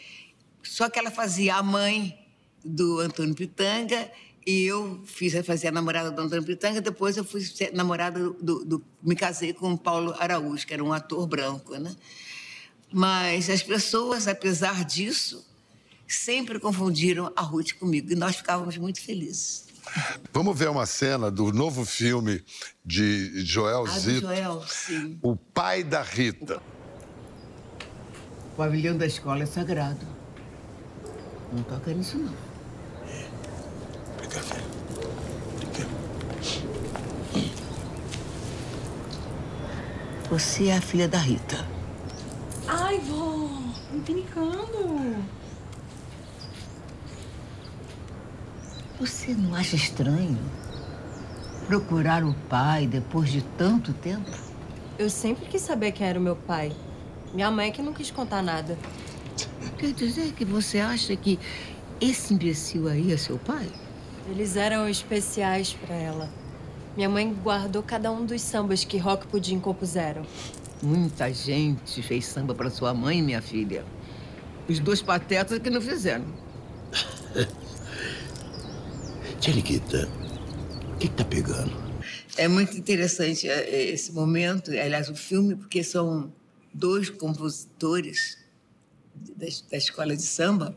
só 0.62 0.88
que 0.88 0.98
ela 0.98 1.10
fazia 1.10 1.56
a 1.56 1.62
mãe 1.62 2.18
do 2.64 3.00
Antônio 3.00 3.34
Pitanga 3.34 4.10
e 4.46 4.64
eu 4.64 5.00
fiz, 5.04 5.34
fazia 5.46 5.70
a 5.70 5.72
namorada 5.72 6.10
do 6.10 6.20
Antônio 6.20 6.44
Pitanga, 6.44 6.80
depois 6.80 7.16
eu 7.16 7.24
fui 7.24 7.40
ser 7.40 7.72
namorada 7.72 8.18
do, 8.20 8.32
do- 8.34 8.64
do- 8.64 8.84
me 9.02 9.14
casei 9.14 9.52
com 9.52 9.72
o 9.72 9.78
Paulo 9.78 10.14
Araújo, 10.18 10.66
que 10.66 10.72
era 10.74 10.82
um 10.82 10.92
ator 10.92 11.26
branco, 11.26 11.76
né? 11.76 11.94
Mas 12.92 13.48
as 13.48 13.62
pessoas, 13.62 14.28
apesar 14.28 14.84
disso, 14.84 15.46
sempre 16.06 16.58
confundiram 16.60 17.32
a 17.34 17.40
Ruth 17.40 17.72
comigo 17.78 18.12
e 18.12 18.14
nós 18.14 18.36
ficávamos 18.36 18.76
muito 18.76 19.00
felizes. 19.00 19.66
Vamos 20.32 20.56
ver 20.58 20.68
uma 20.70 20.86
cena 20.86 21.30
do 21.30 21.52
novo 21.52 21.84
filme 21.84 22.44
de 22.84 23.44
Joel 23.44 23.84
Ah, 23.86 23.98
Zito, 23.98 24.20
Joel, 24.20 24.62
sim. 24.68 25.18
O 25.22 25.34
Pai 25.34 25.82
da 25.82 26.02
Rita. 26.02 26.62
O 28.52 28.56
pavilhão 28.56 28.96
da 28.96 29.06
escola 29.06 29.42
é 29.42 29.46
sagrado. 29.46 30.06
Não 31.52 31.62
toca 31.64 31.92
nisso, 31.92 32.16
não. 32.16 32.32
Você 40.30 40.68
é 40.68 40.78
a 40.78 40.80
filha 40.80 41.06
da 41.06 41.18
Rita. 41.18 41.62
Ai, 42.66 42.98
vó, 43.00 43.50
não 43.92 44.00
brincando. 44.00 45.22
Você 48.98 49.34
não 49.34 49.54
acha 49.54 49.76
estranho 49.76 50.38
procurar 51.66 52.24
o 52.24 52.32
pai 52.48 52.86
depois 52.86 53.30
de 53.30 53.42
tanto 53.58 53.92
tempo? 53.92 54.30
Eu 54.98 55.10
sempre 55.10 55.44
quis 55.46 55.60
saber 55.60 55.92
quem 55.92 56.06
era 56.06 56.18
o 56.18 56.22
meu 56.22 56.36
pai. 56.36 56.74
Minha 57.34 57.50
mãe 57.50 57.68
é 57.68 57.70
que 57.70 57.82
não 57.82 57.92
quis 57.92 58.10
contar 58.10 58.42
nada. 58.42 58.78
Quer 59.82 59.92
dizer 59.94 60.32
que 60.34 60.44
você 60.44 60.78
acha 60.78 61.16
que 61.16 61.40
esse 62.00 62.32
imbecil 62.32 62.86
aí 62.86 63.10
é 63.12 63.16
seu 63.16 63.36
pai? 63.36 63.68
Eles 64.30 64.54
eram 64.54 64.88
especiais 64.88 65.72
para 65.72 65.96
ela. 65.96 66.32
Minha 66.94 67.08
mãe 67.08 67.34
guardou 67.34 67.82
cada 67.82 68.12
um 68.12 68.24
dos 68.24 68.40
sambas 68.42 68.84
que 68.84 68.96
Rock 68.96 69.26
Pudim 69.26 69.58
compuseram. 69.58 70.24
Muita 70.80 71.34
gente 71.34 72.00
fez 72.00 72.26
samba 72.26 72.54
para 72.54 72.70
sua 72.70 72.94
mãe, 72.94 73.20
minha 73.20 73.42
filha. 73.42 73.84
Os 74.68 74.78
dois 74.78 75.02
patetas 75.02 75.58
que 75.58 75.68
não 75.68 75.80
fizeram. 75.80 76.26
Tcheliquita, 79.40 80.08
o 80.94 80.96
que, 80.98 81.08
que 81.08 81.14
tá 81.14 81.24
pegando? 81.24 81.72
É 82.36 82.46
muito 82.46 82.78
interessante 82.78 83.48
é, 83.48 83.90
esse 83.90 84.12
momento, 84.12 84.70
aliás, 84.70 85.08
o 85.08 85.16
filme, 85.16 85.56
porque 85.56 85.82
são 85.82 86.32
dois 86.72 87.10
compositores 87.10 88.41
da, 89.14 89.46
da 89.70 89.76
escola 89.76 90.16
de 90.16 90.22
samba 90.22 90.76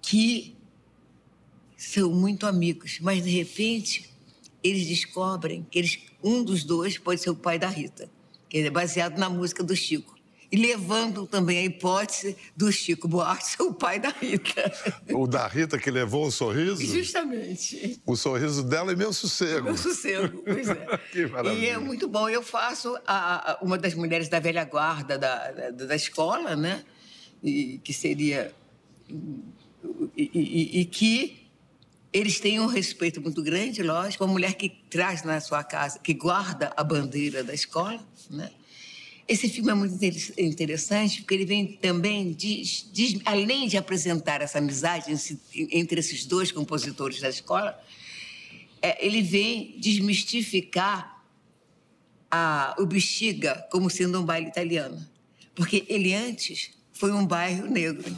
que 0.00 0.56
são 1.76 2.12
muito 2.12 2.46
amigos, 2.46 2.98
mas 3.00 3.22
de 3.22 3.30
repente 3.30 4.10
eles 4.62 4.86
descobrem 4.86 5.66
que 5.70 5.78
eles, 5.78 5.98
um 6.22 6.42
dos 6.42 6.64
dois 6.64 6.98
pode 6.98 7.20
ser 7.20 7.30
o 7.30 7.36
pai 7.36 7.58
da 7.58 7.68
Rita, 7.68 8.10
que 8.48 8.58
é 8.58 8.70
baseado 8.70 9.18
na 9.18 9.30
música 9.30 9.62
do 9.62 9.74
Chico. 9.74 10.18
E 10.52 10.56
levando 10.56 11.28
também 11.28 11.58
a 11.58 11.62
hipótese 11.62 12.36
do 12.56 12.72
Chico 12.72 13.06
Buarque 13.06 13.46
ser 13.46 13.62
o 13.62 13.72
pai 13.72 14.00
da 14.00 14.08
Rita. 14.08 14.72
O 15.14 15.26
da 15.26 15.46
Rita 15.46 15.78
que 15.78 15.90
levou 15.90 16.26
o 16.26 16.30
sorriso? 16.30 16.84
Justamente. 16.84 18.00
O 18.04 18.16
sorriso 18.16 18.64
dela 18.64 18.92
e 18.92 18.96
meu 18.96 19.12
sossego. 19.12 19.66
Meu 19.66 19.76
sossego, 19.76 20.42
pois 20.44 20.68
é. 20.68 20.98
que 21.12 21.26
maravilha. 21.26 21.64
E 21.64 21.68
é 21.68 21.78
muito 21.78 22.08
bom. 22.08 22.28
Eu 22.28 22.42
faço 22.42 22.96
a, 23.06 23.52
a, 23.52 23.58
uma 23.62 23.78
das 23.78 23.94
mulheres 23.94 24.28
da 24.28 24.40
velha 24.40 24.64
guarda 24.64 25.16
da, 25.16 25.52
da, 25.52 25.70
da 25.70 25.94
escola, 25.94 26.56
né? 26.56 26.84
E, 27.42 27.80
que 27.82 27.92
seria... 27.92 28.54
E, 30.16 30.30
e, 30.34 30.80
e 30.80 30.84
que 30.84 31.48
eles 32.12 32.40
têm 32.40 32.60
um 32.60 32.66
respeito 32.66 33.20
muito 33.20 33.42
grande, 33.42 33.82
lógico. 33.82 34.24
Uma 34.24 34.32
mulher 34.32 34.54
que 34.54 34.68
traz 34.68 35.22
na 35.22 35.40
sua 35.40 35.62
casa, 35.62 35.98
que 35.98 36.12
guarda 36.12 36.72
a 36.76 36.82
bandeira 36.82 37.44
da 37.44 37.54
escola, 37.54 38.04
né? 38.28 38.50
Esse 39.28 39.48
filme 39.48 39.70
é 39.70 39.74
muito 39.74 39.96
interessante 40.36 41.20
porque 41.20 41.34
ele 41.34 41.44
vem 41.44 41.64
também, 41.64 42.36
além 43.24 43.68
de 43.68 43.76
apresentar 43.76 44.42
essa 44.42 44.58
amizade 44.58 45.12
entre 45.54 46.00
esses 46.00 46.26
dois 46.26 46.50
compositores 46.50 47.20
da 47.20 47.28
escola, 47.28 47.80
é, 48.82 49.06
ele 49.06 49.22
vem 49.22 49.76
desmistificar 49.78 51.24
a, 52.28 52.74
o 52.76 52.86
Bexiga 52.86 53.64
como 53.70 53.88
sendo 53.88 54.20
um 54.20 54.24
baile 54.24 54.48
italiano. 54.48 55.08
Porque 55.54 55.84
ele 55.88 56.12
antes 56.12 56.72
foi 57.00 57.12
um 57.12 57.26
bairro 57.26 57.66
negro. 57.66 58.14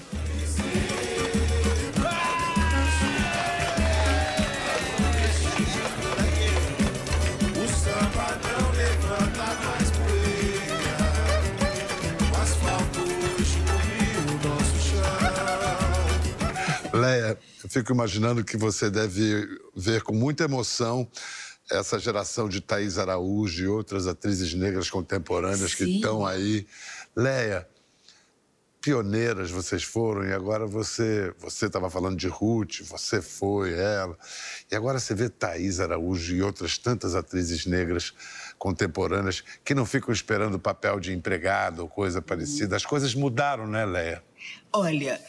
Leia, 16.93 17.39
eu 17.63 17.71
fico 17.71 17.93
imaginando 17.93 18.43
que 18.43 18.57
você 18.57 18.91
deve 18.91 19.47
ver 19.77 20.03
com 20.03 20.13
muita 20.13 20.43
emoção 20.43 21.09
essa 21.71 22.01
geração 22.01 22.49
de 22.49 22.61
Thaís 22.61 22.99
Araújo 22.99 23.63
e 23.63 23.69
outras 23.69 24.09
atrizes 24.09 24.53
negras 24.55 24.91
contemporâneas 24.91 25.71
Sim. 25.71 25.77
que 25.77 25.85
estão 25.85 26.27
aí. 26.27 26.67
Leia, 27.15 27.67
pioneiras 28.83 29.49
vocês 29.49 29.85
foram 29.85 30.25
e 30.25 30.33
agora 30.33 30.67
você 30.67 31.33
você 31.39 31.67
estava 31.67 31.89
falando 31.89 32.17
de 32.17 32.27
Ruth, 32.27 32.81
você 32.83 33.23
foi 33.23 33.73
ela. 33.73 34.19
E 34.71 34.75
agora 34.75 34.99
você 34.99 35.15
vê 35.15 35.29
Thaís 35.29 35.79
Araújo 35.79 36.35
e 36.35 36.43
outras 36.43 36.77
tantas 36.77 37.15
atrizes 37.15 37.65
negras 37.65 38.13
contemporâneas 38.59 39.43
que 39.65 39.73
não 39.75 39.87
ficam 39.87 40.13
esperando 40.13 40.59
papel 40.59 40.99
de 40.99 41.13
empregado 41.13 41.83
ou 41.83 41.89
coisa 41.89 42.21
parecida. 42.21 42.77
As 42.77 42.85
coisas 42.85 43.15
mudaram, 43.15 43.67
né, 43.67 43.87
Leia? 43.87 44.23
Olha, 44.73 45.21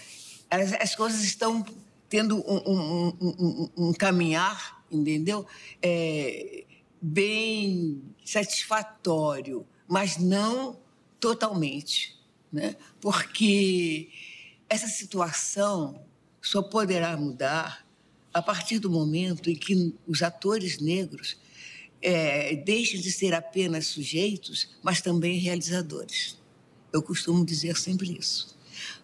as, 0.50 0.74
as 0.74 0.96
coisas 0.96 1.22
estão 1.24 1.64
tendo 2.10 2.38
um, 2.38 2.62
um, 2.68 3.18
um, 3.22 3.70
um 3.90 3.94
caminhar, 3.94 4.84
entendeu? 4.92 5.46
É, 5.82 6.64
bem 7.02 8.04
satisfatório, 8.26 9.66
mas 9.88 10.18
não 10.18 10.80
totalmente, 11.20 12.20
né? 12.54 12.76
Porque 13.02 14.10
essa 14.70 14.88
situação 14.88 16.06
só 16.42 16.62
poderá 16.62 17.18
mudar 17.18 17.86
a 18.34 18.42
partir 18.42 18.80
do 18.80 18.90
momento 18.90 19.50
em 19.50 19.56
que 19.56 19.94
os 20.08 20.22
atores 20.22 20.80
negros 20.80 21.38
é, 22.02 22.56
deixem 22.56 23.02
de 23.02 23.12
ser 23.12 23.34
apenas 23.34 23.88
sujeitos, 23.88 24.70
mas 24.82 25.02
também 25.02 25.40
realizadores. 25.40 26.38
Eu 26.92 27.02
costumo 27.02 27.46
dizer 27.46 27.76
sempre 27.78 28.18
isso 28.18 28.54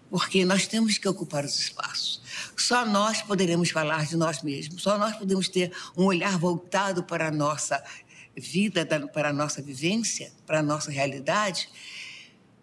porque 0.09 0.43
nós 0.43 0.65
temos 0.65 0.97
que 0.97 1.07
ocupar 1.07 1.45
os 1.45 1.59
espaços. 1.59 2.21
Só 2.57 2.85
nós 2.85 3.21
poderemos 3.21 3.69
falar 3.69 4.05
de 4.05 4.17
nós 4.17 4.41
mesmos, 4.41 4.81
só 4.81 4.97
nós 4.97 5.15
podemos 5.15 5.47
ter 5.47 5.71
um 5.95 6.05
olhar 6.05 6.38
voltado 6.38 7.03
para 7.03 7.27
a 7.27 7.31
nossa 7.31 7.81
vida, 8.35 8.88
para 9.13 9.29
a 9.29 9.33
nossa 9.33 9.62
vivência, 9.62 10.31
para 10.45 10.59
a 10.59 10.63
nossa 10.63 10.89
realidade, 10.89 11.69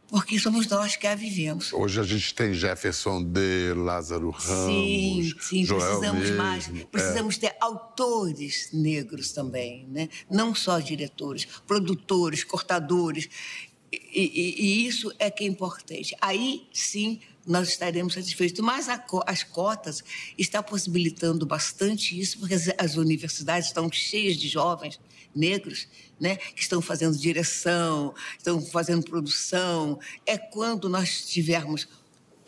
porque 0.09 0.39
somos 0.39 0.67
nós 0.69 0.97
que 0.97 1.07
a 1.07 1.15
vivemos. 1.15 1.73
Hoje 1.73 2.01
a 2.01 2.05
gente 2.05 2.35
tem 2.35 2.55
Jefferson 2.55 3.23
D, 3.23 3.75
Lázaro 3.75 4.31
Ramos, 4.31 4.67
sim, 4.67 5.33
sim, 5.41 5.65
Joel 5.65 5.81
precisamos 5.81 6.23
mesmo, 6.23 6.37
mais, 6.37 6.69
precisamos 6.91 7.37
é. 7.37 7.41
ter 7.41 7.57
autores 7.61 8.71
negros 8.73 9.33
também, 9.33 9.87
né? 9.89 10.09
Não 10.31 10.55
só 10.55 10.79
diretores, 10.79 11.47
produtores, 11.67 12.45
cortadores. 12.45 13.29
E, 13.93 13.99
e, 14.13 14.63
e 14.63 14.87
isso 14.87 15.13
é 15.19 15.31
que 15.31 15.45
é 15.45 15.47
importante. 15.47 16.15
Aí 16.21 16.67
sim 16.73 17.21
nós 17.47 17.69
estaremos 17.69 18.15
satisfeitos. 18.15 18.61
Mas 18.61 18.89
a, 18.89 19.03
as 19.27 19.43
cotas 19.43 20.03
estão 20.37 20.63
possibilitando 20.63 21.47
bastante 21.47 22.19
isso, 22.19 22.39
porque 22.39 22.55
as, 22.55 22.69
as, 22.77 22.97
universidades 22.97 23.69
estão 23.69 23.91
cheias 23.91 24.37
de 24.37 24.49
jovens 24.49 24.99
negros, 25.37 25.87
né, 26.19 26.37
que 26.37 26.63
estão 26.63 26.81
fazendo 26.81 27.17
direção, 27.17 28.15
estão 28.37 28.61
fazendo 28.61 29.05
produção. 29.05 30.01
É 30.25 30.39
quando 30.39 30.89
nós 30.89 31.27
tivermos 31.27 31.87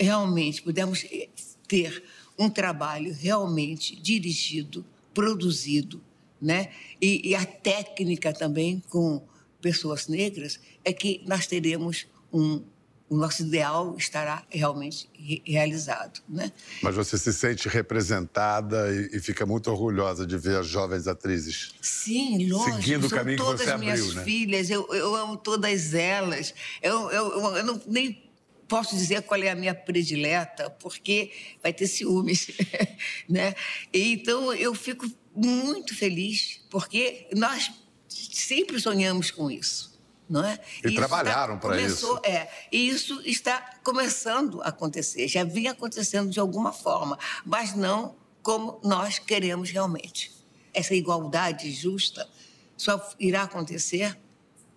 realmente, 0.01 0.62
pudermos 0.62 1.05
eh, 1.11 1.29
ter 1.66 2.03
um 2.38 2.48
trabalho 2.48 3.12
realmente 3.12 3.94
dirigido, 3.96 4.85
produzido, 5.12 6.03
né, 6.40 6.70
e, 7.01 7.29
e 7.29 7.35
a 7.35 7.44
técnica 7.44 8.33
também 8.33 8.83
com 8.88 9.22
pessoas 9.61 10.07
negras, 10.07 10.61
é 10.85 10.92
que 10.92 11.20
nós 11.27 11.46
teremos 11.46 12.07
um 12.33 12.62
o 13.09 13.16
nosso 13.16 13.42
ideal 13.42 13.94
estará 13.97 14.44
realmente 14.51 15.09
realizado. 15.44 16.21
Né? 16.29 16.53
Mas 16.83 16.94
você 16.94 17.16
se 17.16 17.33
sente 17.33 17.68
representada 17.68 18.92
e, 18.94 19.16
e, 19.16 19.21
fica 19.21 19.47
muito 19.47 19.71
orgulhosa 19.71 20.27
de 20.27 20.37
ver 20.37 20.59
as 20.59 20.66
jovens 20.66 21.07
atrizes. 21.07 21.73
Sim, 21.81 22.49
lógico. 22.49 22.77
Seguindo 22.77 23.07
o 23.07 23.11
caminho 23.11 23.38
que 23.38 23.44
você 23.44 23.71
abriu, 23.71 23.79
minhas 23.79 24.14
né? 24.14 24.25
filhas, 24.25 24.71
eu, 24.71 24.87
eu 24.92 25.14
amo 25.14 25.37
todas 25.37 25.94
elas. 25.94 26.53
Eu, 26.83 27.11
eu, 27.11 27.33
eu, 27.33 27.57
eu 27.57 27.64
não, 27.64 27.81
nem 27.87 28.23
posso 28.68 28.94
dizer 28.94 29.23
qual 29.23 29.42
é 29.42 29.51
a 29.51 29.57
minha 29.57 29.75
predileta, 29.75 30.68
porque 30.68 31.31
vai 31.62 31.73
ter 31.73 31.87
ciúmes, 31.87 32.51
né? 33.27 33.55
Então 33.92 34.53
eu 34.53 34.75
fico 34.75 35.11
muito 35.35 35.97
feliz, 35.97 36.61
porque 36.68 37.27
nós 37.35 37.73
sempre 38.09 38.79
sonhamos 38.79 39.31
com 39.31 39.51
isso 39.51 39.88
não 40.29 40.45
é? 40.45 40.59
E, 40.85 40.88
e 40.88 40.95
trabalharam 40.95 41.59
para 41.59 41.81
isso. 41.81 42.21
É, 42.23 42.49
e 42.71 42.88
isso 42.88 43.21
está 43.25 43.79
começando 43.83 44.61
a 44.62 44.69
acontecer, 44.69 45.27
já 45.27 45.45
vinha 45.45 45.73
acontecendo 45.73 46.31
de 46.31 46.38
alguma 46.38 46.73
forma, 46.73 47.19
mas 47.45 47.75
não 47.75 48.14
como 48.43 48.81
nós 48.85 49.19
queremos 49.19 49.71
realmente. 49.71 50.33
Essa 50.73 50.95
igualdade 50.95 51.71
justa 51.73 52.29
só 52.77 53.11
irá 53.19 53.43
acontecer 53.43 54.17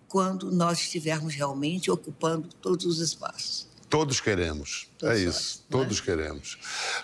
quando 0.08 0.50
nós 0.50 0.78
estivermos 0.80 1.34
realmente 1.34 1.90
ocupando 1.90 2.48
todos 2.60 2.84
os 2.84 2.98
espaços. 2.98 3.70
Todos 3.88 4.20
queremos, 4.20 4.88
todos 4.98 5.16
é 5.16 5.20
isso, 5.20 5.64
nós, 5.70 5.80
todos 5.82 6.00
é? 6.00 6.02
queremos. 6.02 6.58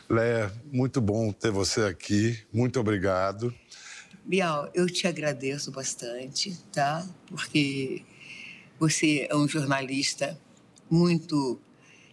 Léa, 0.09 0.53
muito 0.73 1.01
bom 1.01 1.33
ter 1.33 1.51
você 1.51 1.83
aqui, 1.83 2.39
muito 2.53 2.81
obrigado. 2.81 3.55
Bial, 4.25 4.71
eu 4.75 4.87
te 4.87 5.07
agradeço 5.07 5.71
bastante, 5.71 6.55
tá? 6.71 7.07
Porque 7.27 8.05
você 8.79 9.27
é 9.29 9.37
um 9.37 9.49
jornalista 9.49 10.39
muito 10.91 11.59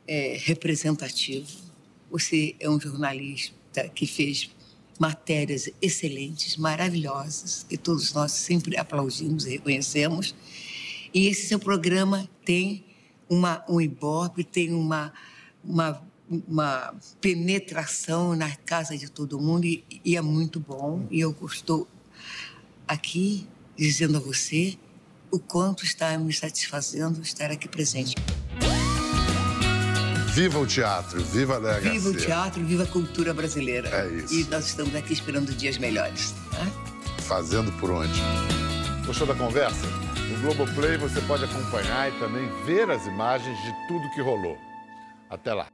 é, 0.08 0.38
representativo. 0.40 1.48
Você 2.12 2.56
é 2.60 2.70
um 2.70 2.80
jornalista 2.80 3.88
que 3.94 4.08
fez 4.08 4.50
matérias 5.00 5.70
excelentes, 5.82 6.58
maravilhosas, 6.58 7.66
que 7.68 7.78
todos 7.78 8.14
nós 8.14 8.32
sempre 8.32 8.78
aplaudimos 8.78 9.46
e 9.46 9.52
reconhecemos. 9.52 10.34
E 11.14 11.28
esse 11.28 11.48
seu 11.48 11.60
programa 11.60 12.30
tem 12.44 12.86
uma, 13.30 13.64
um 13.68 13.80
ibope, 13.82 14.44
tem 14.44 14.74
uma, 14.74 15.14
uma, 15.64 16.02
uma 16.48 16.96
penetração 17.22 18.36
na 18.36 18.56
casa 18.56 18.98
de 18.98 19.10
todo 19.10 19.40
mundo 19.40 19.66
e, 19.66 19.84
e 20.04 20.16
é 20.16 20.22
muito 20.22 20.60
bom. 20.60 21.06
E 21.12 21.20
eu 21.20 21.36
estou 21.46 21.88
aqui 22.88 23.48
dizendo 23.78 24.18
a 24.18 24.20
você 24.20 24.78
o 25.32 25.40
quanto 25.40 25.84
está 25.84 26.18
me 26.18 26.34
satisfazendo 26.34 27.22
estar 27.22 27.52
aqui 27.52 27.68
presente. 27.68 28.16
Viva 30.34 30.60
o 30.60 30.68
teatro, 30.68 31.24
viva 31.24 31.56
a 31.56 31.60
DHC. 31.60 31.90
Viva 31.90 32.10
o 32.10 32.14
teatro, 32.14 32.66
viva 32.66 32.84
a 32.84 32.88
cultura 32.88 33.34
brasileira. 33.34 33.88
É 33.88 34.08
isso. 34.08 34.34
E 34.34 34.44
nós 34.46 34.68
estamos 34.68 34.94
aqui 34.94 35.14
esperando 35.14 35.54
dias 35.54 35.78
melhores. 35.78 36.34
Tá? 36.52 37.22
Fazendo 37.22 37.72
por 37.80 37.90
onde? 37.90 38.20
Gostou 39.06 39.26
da 39.26 39.36
conversa? 39.36 39.88
No 40.30 40.42
Globoplay 40.42 40.98
você 40.98 41.22
pode 41.22 41.46
acompanhar 41.46 42.10
e 42.10 42.20
também 42.20 42.50
ver 42.66 42.90
as 42.92 43.06
imagens 43.06 43.58
de 43.64 43.88
tudo 43.88 44.10
que 44.14 44.22
rolou. 44.22 44.58
Até 45.30 45.54
lá. 45.54 45.68